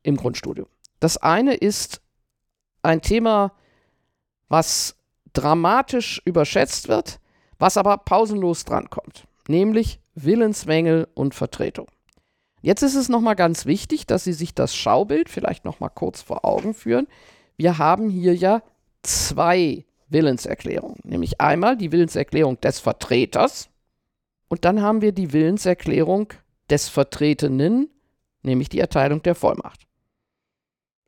[0.03, 0.69] im Grundstudium.
[1.01, 2.03] Das eine ist
[2.83, 3.53] ein Thema,
[4.49, 4.97] was
[5.33, 7.21] dramatisch überschätzt wird,
[7.59, 11.87] was aber pausenlos drankommt, nämlich Willensmängel und Vertretung.
[12.61, 16.45] Jetzt ist es nochmal ganz wichtig, dass Sie sich das Schaubild vielleicht nochmal kurz vor
[16.45, 17.07] Augen führen.
[17.57, 18.63] Wir haben hier ja
[19.03, 23.69] zwei Willenserklärungen, nämlich einmal die Willenserklärung des Vertreters
[24.49, 26.33] und dann haben wir die Willenserklärung
[26.71, 27.91] des Vertretenen,
[28.43, 29.88] nämlich die Erteilung der Vollmacht.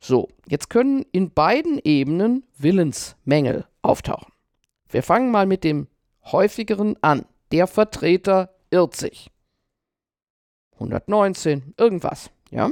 [0.03, 4.33] So, jetzt können in beiden Ebenen Willensmängel auftauchen.
[4.89, 5.87] Wir fangen mal mit dem
[6.23, 7.25] häufigeren an.
[7.51, 9.29] Der Vertreter irrt sich.
[10.73, 12.71] 119, irgendwas, ja?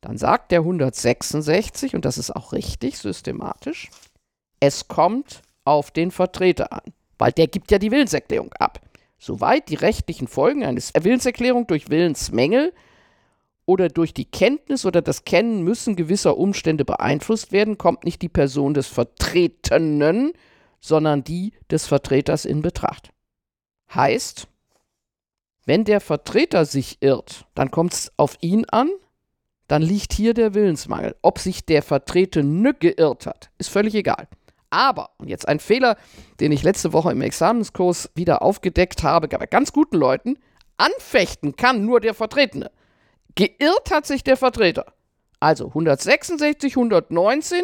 [0.00, 3.90] Dann sagt der 166, und das ist auch richtig systematisch,
[4.58, 8.80] es kommt auf den Vertreter an, weil der gibt ja die Willenserklärung ab.
[9.18, 12.72] Soweit die rechtlichen Folgen eines Willenserklärung durch Willensmängel
[13.66, 18.28] oder durch die Kenntnis oder das Kennen müssen gewisser Umstände beeinflusst werden, kommt nicht die
[18.28, 20.32] Person des Vertretenen,
[20.80, 23.10] sondern die des Vertreters in Betracht.
[23.94, 24.48] Heißt,
[25.66, 28.90] wenn der Vertreter sich irrt, dann kommt es auf ihn an,
[29.66, 31.16] dann liegt hier der Willensmangel.
[31.22, 34.28] Ob sich der Vertretene geirrt hat, ist völlig egal.
[34.68, 35.96] Aber, und jetzt ein Fehler,
[36.40, 40.36] den ich letzte Woche im Examenskurs wieder aufgedeckt habe, bei ganz guten Leuten,
[40.76, 42.70] anfechten kann nur der Vertretene.
[43.36, 44.86] Geirrt hat sich der Vertreter.
[45.40, 47.62] Also 166, 119,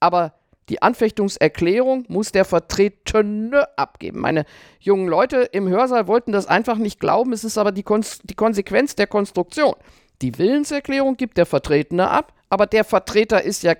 [0.00, 0.34] aber
[0.68, 4.20] die Anfechtungserklärung muss der Vertretene abgeben.
[4.20, 4.44] Meine
[4.80, 7.32] jungen Leute im Hörsaal wollten das einfach nicht glauben.
[7.32, 9.74] Es ist aber die, Kon die Konsequenz der Konstruktion.
[10.22, 13.74] Die Willenserklärung gibt der Vertretene ab, aber der Vertreter ist ja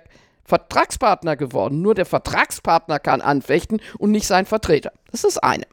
[0.45, 1.81] Vertragspartner geworden.
[1.81, 4.91] Nur der Vertragspartner kann anfechten und nicht sein Vertreter.
[5.11, 5.65] Das ist eine.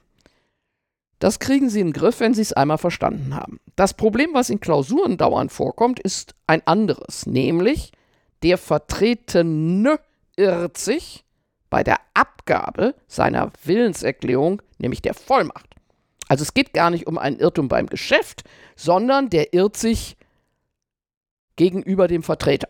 [1.21, 3.61] Das kriegen Sie in den Griff, wenn Sie es einmal verstanden haben.
[3.77, 7.93] Das Problem, was in Klausuren dauernd vorkommt, ist ein anderes, nämlich
[8.43, 10.01] der Vertretene
[10.37, 11.25] irrt sich
[11.69, 15.77] bei der Abgabe seiner Willenserklärung, nämlich der Vollmacht.
[16.29, 18.45] Also es geht gar nicht um einen Irrtum beim Geschäft,
[18.75, 20.17] sondern der irrt sich
[21.57, 22.69] gegenüber dem Vertreter.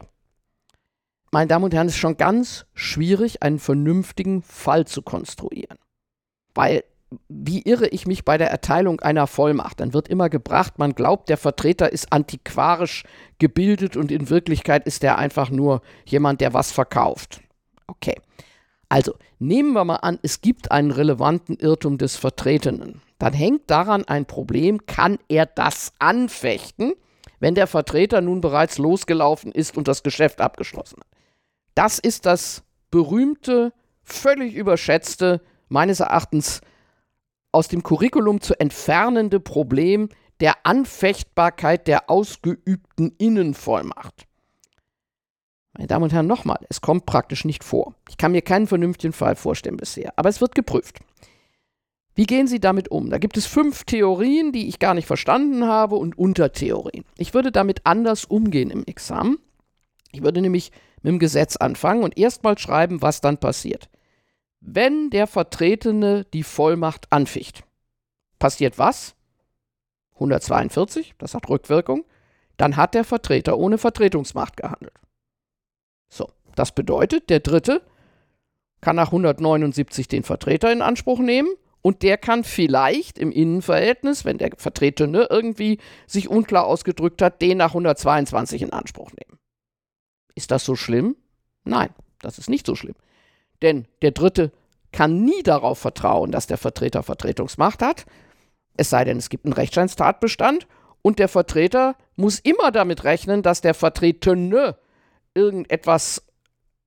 [1.30, 5.78] Meine Damen und Herren, es ist schon ganz schwierig, einen vernünftigen Fall zu konstruieren.
[6.54, 6.82] Weil,
[7.28, 9.80] wie irre ich mich bei der Erteilung einer Vollmacht?
[9.80, 13.04] Dann wird immer gebracht, man glaubt, der Vertreter ist antiquarisch
[13.38, 17.40] gebildet und in Wirklichkeit ist er einfach nur jemand, der was verkauft.
[17.86, 18.14] Okay.
[18.88, 23.02] Also nehmen wir mal an, es gibt einen relevanten Irrtum des Vertretenen.
[23.18, 26.94] Dann hängt daran ein Problem, kann er das anfechten,
[27.38, 31.06] wenn der Vertreter nun bereits losgelaufen ist und das Geschäft abgeschlossen hat.
[31.74, 36.60] Das ist das berühmte, völlig überschätzte, meines Erachtens
[37.52, 40.08] aus dem Curriculum zu entfernende Problem
[40.40, 44.26] der Anfechtbarkeit der ausgeübten Innenvollmacht.
[45.74, 47.94] Meine Damen und Herren, nochmal, es kommt praktisch nicht vor.
[48.08, 50.98] Ich kann mir keinen vernünftigen Fall vorstellen bisher, aber es wird geprüft.
[52.14, 53.08] Wie gehen Sie damit um?
[53.08, 57.04] Da gibt es fünf Theorien, die ich gar nicht verstanden habe und Untertheorien.
[57.16, 59.38] Ich würde damit anders umgehen im Examen.
[60.12, 60.72] Ich würde nämlich
[61.02, 63.88] mit dem Gesetz anfangen und erstmal schreiben, was dann passiert.
[64.60, 67.64] Wenn der Vertretene die Vollmacht anficht,
[68.38, 69.14] passiert was?
[70.14, 72.04] 142, das hat Rückwirkung.
[72.58, 74.92] Dann hat der Vertreter ohne Vertretungsmacht gehandelt.
[76.10, 77.80] So, das bedeutet, der Dritte
[78.82, 81.48] kann nach 179 den Vertreter in Anspruch nehmen
[81.80, 87.58] und der kann vielleicht im Innenverhältnis, wenn der Vertretene irgendwie sich unklar ausgedrückt hat, den
[87.58, 89.38] nach 122 in Anspruch nehmen.
[90.34, 91.16] Ist das so schlimm?
[91.64, 92.94] Nein, das ist nicht so schlimm.
[93.62, 94.52] Denn der Dritte
[94.92, 98.06] kann nie darauf vertrauen, dass der Vertreter Vertretungsmacht hat,
[98.76, 100.66] es sei denn, es gibt einen Rechtscheinstatbestand
[101.02, 104.76] und der Vertreter muss immer damit rechnen, dass der Vertretene
[105.34, 106.22] irgendetwas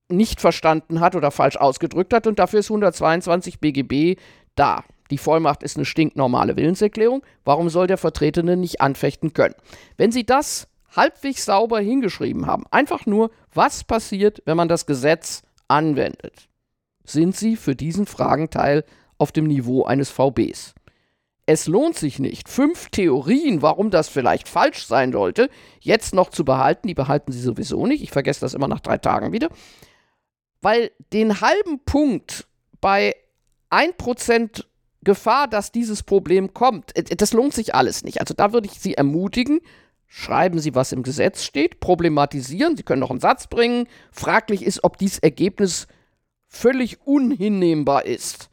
[0.10, 4.20] nicht verstanden hat oder falsch ausgedrückt hat und dafür ist 122 BGB
[4.56, 4.84] da.
[5.12, 7.24] Die Vollmacht ist eine stinknormale Willenserklärung.
[7.46, 9.56] Warum soll der Vertretene nicht anfechten können?
[9.98, 15.44] Wenn Sie das halbwegs sauber hingeschrieben haben, einfach nur, was passiert, wenn man das Gesetz
[15.68, 16.48] anwendet,
[17.04, 18.84] sind Sie für diesen Fragenteil
[19.18, 20.74] auf dem Niveau eines VBs
[21.46, 25.50] es lohnt sich nicht, fünf Theorien, warum das vielleicht falsch sein sollte,
[25.80, 26.88] jetzt noch zu behalten.
[26.88, 28.02] Die behalten sie sowieso nicht.
[28.02, 29.50] Ich vergesse das immer nach drei Tagen wieder.
[30.62, 32.48] Weil den halben Punkt
[32.80, 33.16] bei
[33.72, 34.64] 1%
[35.04, 38.22] Gefahr, dass dieses Problem kommt, äh, das lohnt sich alles nicht.
[38.22, 39.60] Also da würde ich Sie ermutigen,
[40.08, 43.88] schreiben Sie, was im Gesetz steht, problematisieren, Sie können noch einen Satz bringen.
[44.14, 45.88] Fraglich ist, ob dieses Ergebnis
[46.54, 48.50] völlig unhinnehmbar ist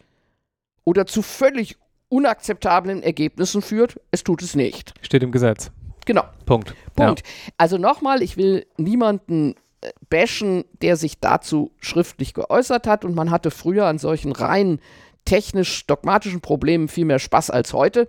[0.85, 1.77] oder zu völlig
[2.09, 4.01] unakzeptablen Ergebnissen führt.
[4.11, 4.95] Es tut es nicht.
[5.03, 5.71] Steht im Gesetz.
[6.07, 6.25] Genau.
[6.47, 6.75] Punkt.
[6.97, 7.21] Punkt.
[7.21, 7.53] Ja.
[7.59, 13.31] Also nochmal, ich will niemanden äh, bashen, der sich dazu schriftlich geäußert hat und man
[13.31, 14.81] hatte früher an solchen rein
[15.27, 18.09] technisch-dogmatischen Problemen viel mehr Spaß als heute.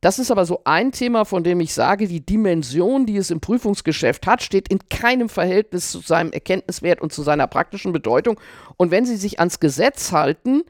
[0.00, 3.40] Das ist aber so ein Thema, von dem ich sage, die Dimension, die es im
[3.40, 8.38] Prüfungsgeschäft hat, steht in keinem Verhältnis zu seinem Erkenntniswert und zu seiner praktischen Bedeutung.
[8.76, 10.62] Und wenn Sie sich ans Gesetz halten,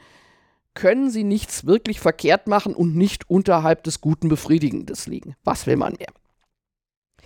[0.74, 5.34] können Sie nichts wirklich verkehrt machen und nicht unterhalb des Guten Befriedigendes liegen.
[5.42, 6.12] Was will man mehr?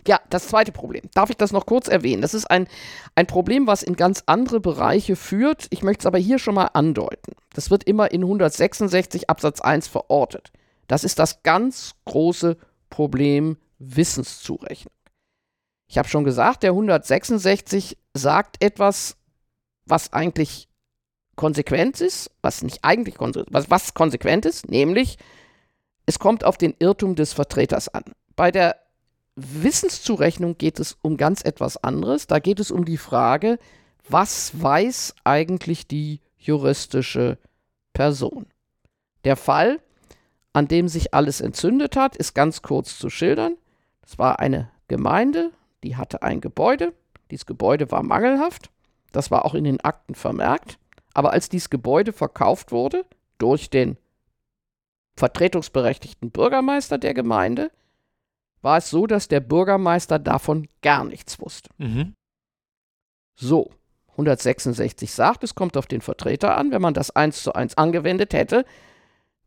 [0.06, 1.02] Ja, das zweite Problem.
[1.14, 2.22] Darf ich das noch kurz erwähnen?
[2.22, 2.66] Das ist ein,
[3.14, 5.66] ein Problem, was in ganz andere Bereiche führt.
[5.70, 7.32] Ich möchte es aber hier schon mal andeuten.
[7.52, 10.52] Das wird immer in 166 Absatz 1 verortet.
[10.90, 12.56] Das ist das ganz große
[12.88, 14.92] Problem Wissenszurechnung.
[15.86, 19.16] Ich habe schon gesagt, der 166 sagt etwas,
[19.86, 20.68] was eigentlich
[21.36, 25.16] konsequent ist, was nicht eigentlich was, was konsequent ist, nämlich
[26.06, 28.02] es kommt auf den Irrtum des Vertreters an.
[28.34, 28.74] Bei der
[29.36, 32.26] Wissenszurechnung geht es um ganz etwas anderes.
[32.26, 33.60] Da geht es um die Frage,
[34.08, 37.38] was weiß eigentlich die juristische
[37.92, 38.46] Person?
[39.22, 39.78] Der Fall
[40.52, 43.56] an dem sich alles entzündet hat, ist ganz kurz zu schildern.
[44.02, 45.52] Es war eine Gemeinde,
[45.84, 46.92] die hatte ein Gebäude.
[47.30, 48.70] Dieses Gebäude war mangelhaft.
[49.12, 50.78] Das war auch in den Akten vermerkt.
[51.14, 53.04] Aber als dieses Gebäude verkauft wurde
[53.38, 53.96] durch den
[55.16, 57.70] vertretungsberechtigten Bürgermeister der Gemeinde,
[58.62, 61.70] war es so, dass der Bürgermeister davon gar nichts wusste.
[61.78, 62.14] Mhm.
[63.34, 63.70] So,
[64.12, 66.70] 166 sagt, es kommt auf den Vertreter an.
[66.70, 68.64] Wenn man das eins zu eins angewendet hätte,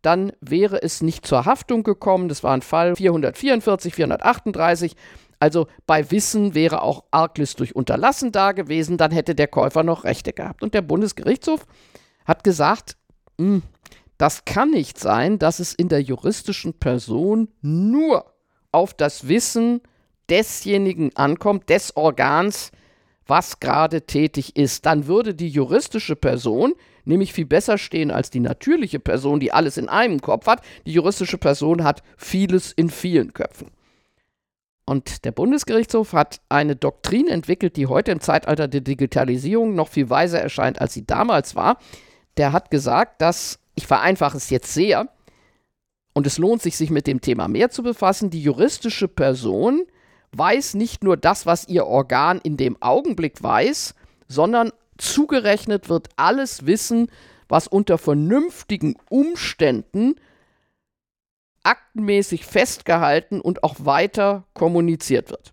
[0.04, 2.30] dann wäre es nicht zur Haftung gekommen.
[2.30, 4.96] Das war ein Fall 444, 438.
[5.40, 10.04] Also bei Wissen wäre auch Arglist durch Unterlassen da gewesen, dann hätte der Käufer noch
[10.04, 10.62] Rechte gehabt.
[10.62, 11.66] Und der Bundesgerichtshof
[12.26, 12.96] hat gesagt,
[13.38, 13.64] hm,
[14.18, 18.34] das kann nicht sein, dass es in der juristischen Person nur
[18.72, 19.82] auf das Wissen
[20.30, 22.72] desjenigen ankommt, des Organs,
[23.26, 24.86] was gerade tätig ist.
[24.86, 26.74] Dann würde die juristische Person
[27.06, 30.62] nämlich viel besser stehen als die natürliche Person, die alles in einem Kopf hat.
[30.86, 33.72] Die juristische Person hat vieles in vielen Köpfen.
[34.86, 40.10] Und der Bundesgerichtshof hat eine Doktrin entwickelt, die heute im Zeitalter der Digitalisierung noch viel
[40.10, 41.78] weiser erscheint, als sie damals war.
[42.38, 45.08] Der hat gesagt, dass, ich vereinfache es jetzt sehr,
[46.14, 49.84] und es lohnt sich, sich mit dem Thema mehr zu befassen, die juristische Person
[50.32, 53.96] weiß nicht nur das, was ihr Organ in dem Augenblick weiß,
[54.28, 57.10] sondern zugerechnet wird alles Wissen,
[57.48, 60.16] was unter vernünftigen Umständen
[61.64, 65.52] aktenmäßig festgehalten und auch weiter kommuniziert wird.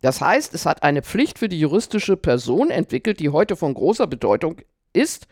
[0.00, 4.06] Das heißt, es hat eine Pflicht für die juristische Person entwickelt, die heute von großer
[4.06, 4.60] Bedeutung
[4.92, 5.26] ist,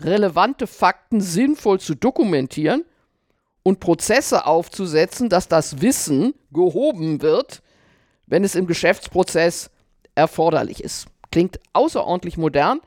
[0.00, 2.84] relevante Fakten sinnvoll zu dokumentieren
[3.62, 7.62] und Prozesse aufzusetzen, dass das Wissen gehoben wird,
[8.26, 9.70] wenn es im Geschäftsprozess
[10.14, 11.06] erforderlich ist
[11.36, 12.80] klingt außerordentlich modern.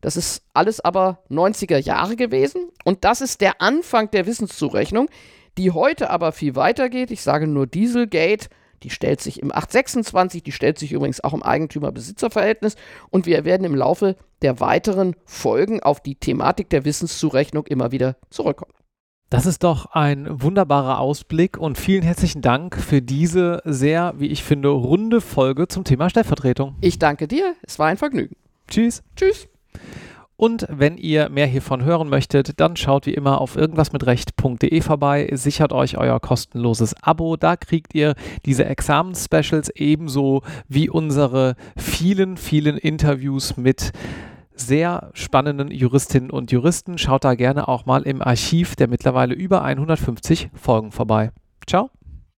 [0.00, 2.68] Das ist alles aber 90er Jahre gewesen.
[2.84, 5.08] Und das ist der Anfang der Wissenszurechnung,
[5.58, 7.10] die heute aber viel weiter geht.
[7.10, 8.46] Ich sage nur Dieselgate.
[8.84, 12.76] Die stellt sich im 826, die stellt sich übrigens auch im Eigentümer-Besitzer-Verhältnis.
[13.10, 18.14] Und wir werden im Laufe der weiteren Folgen auf die Thematik der Wissenszurechnung immer wieder
[18.30, 18.75] zurückkommen.
[19.28, 24.44] Das ist doch ein wunderbarer Ausblick und vielen herzlichen Dank für diese sehr, wie ich
[24.44, 26.76] finde, runde Folge zum Thema Stellvertretung.
[26.80, 28.36] Ich danke dir, es war ein Vergnügen.
[28.68, 29.02] Tschüss.
[29.16, 29.48] Tschüss.
[30.36, 35.72] Und wenn ihr mehr hiervon hören möchtet, dann schaut wie immer auf irgendwasmitrecht.de vorbei, sichert
[35.72, 37.36] euch euer kostenloses Abo.
[37.36, 38.14] Da kriegt ihr
[38.44, 43.92] diese Examens-Specials ebenso wie unsere vielen, vielen Interviews mit
[44.56, 46.98] sehr spannenden Juristinnen und Juristen.
[46.98, 51.30] Schaut da gerne auch mal im Archiv der mittlerweile über 150 Folgen vorbei.
[51.66, 51.90] Ciao.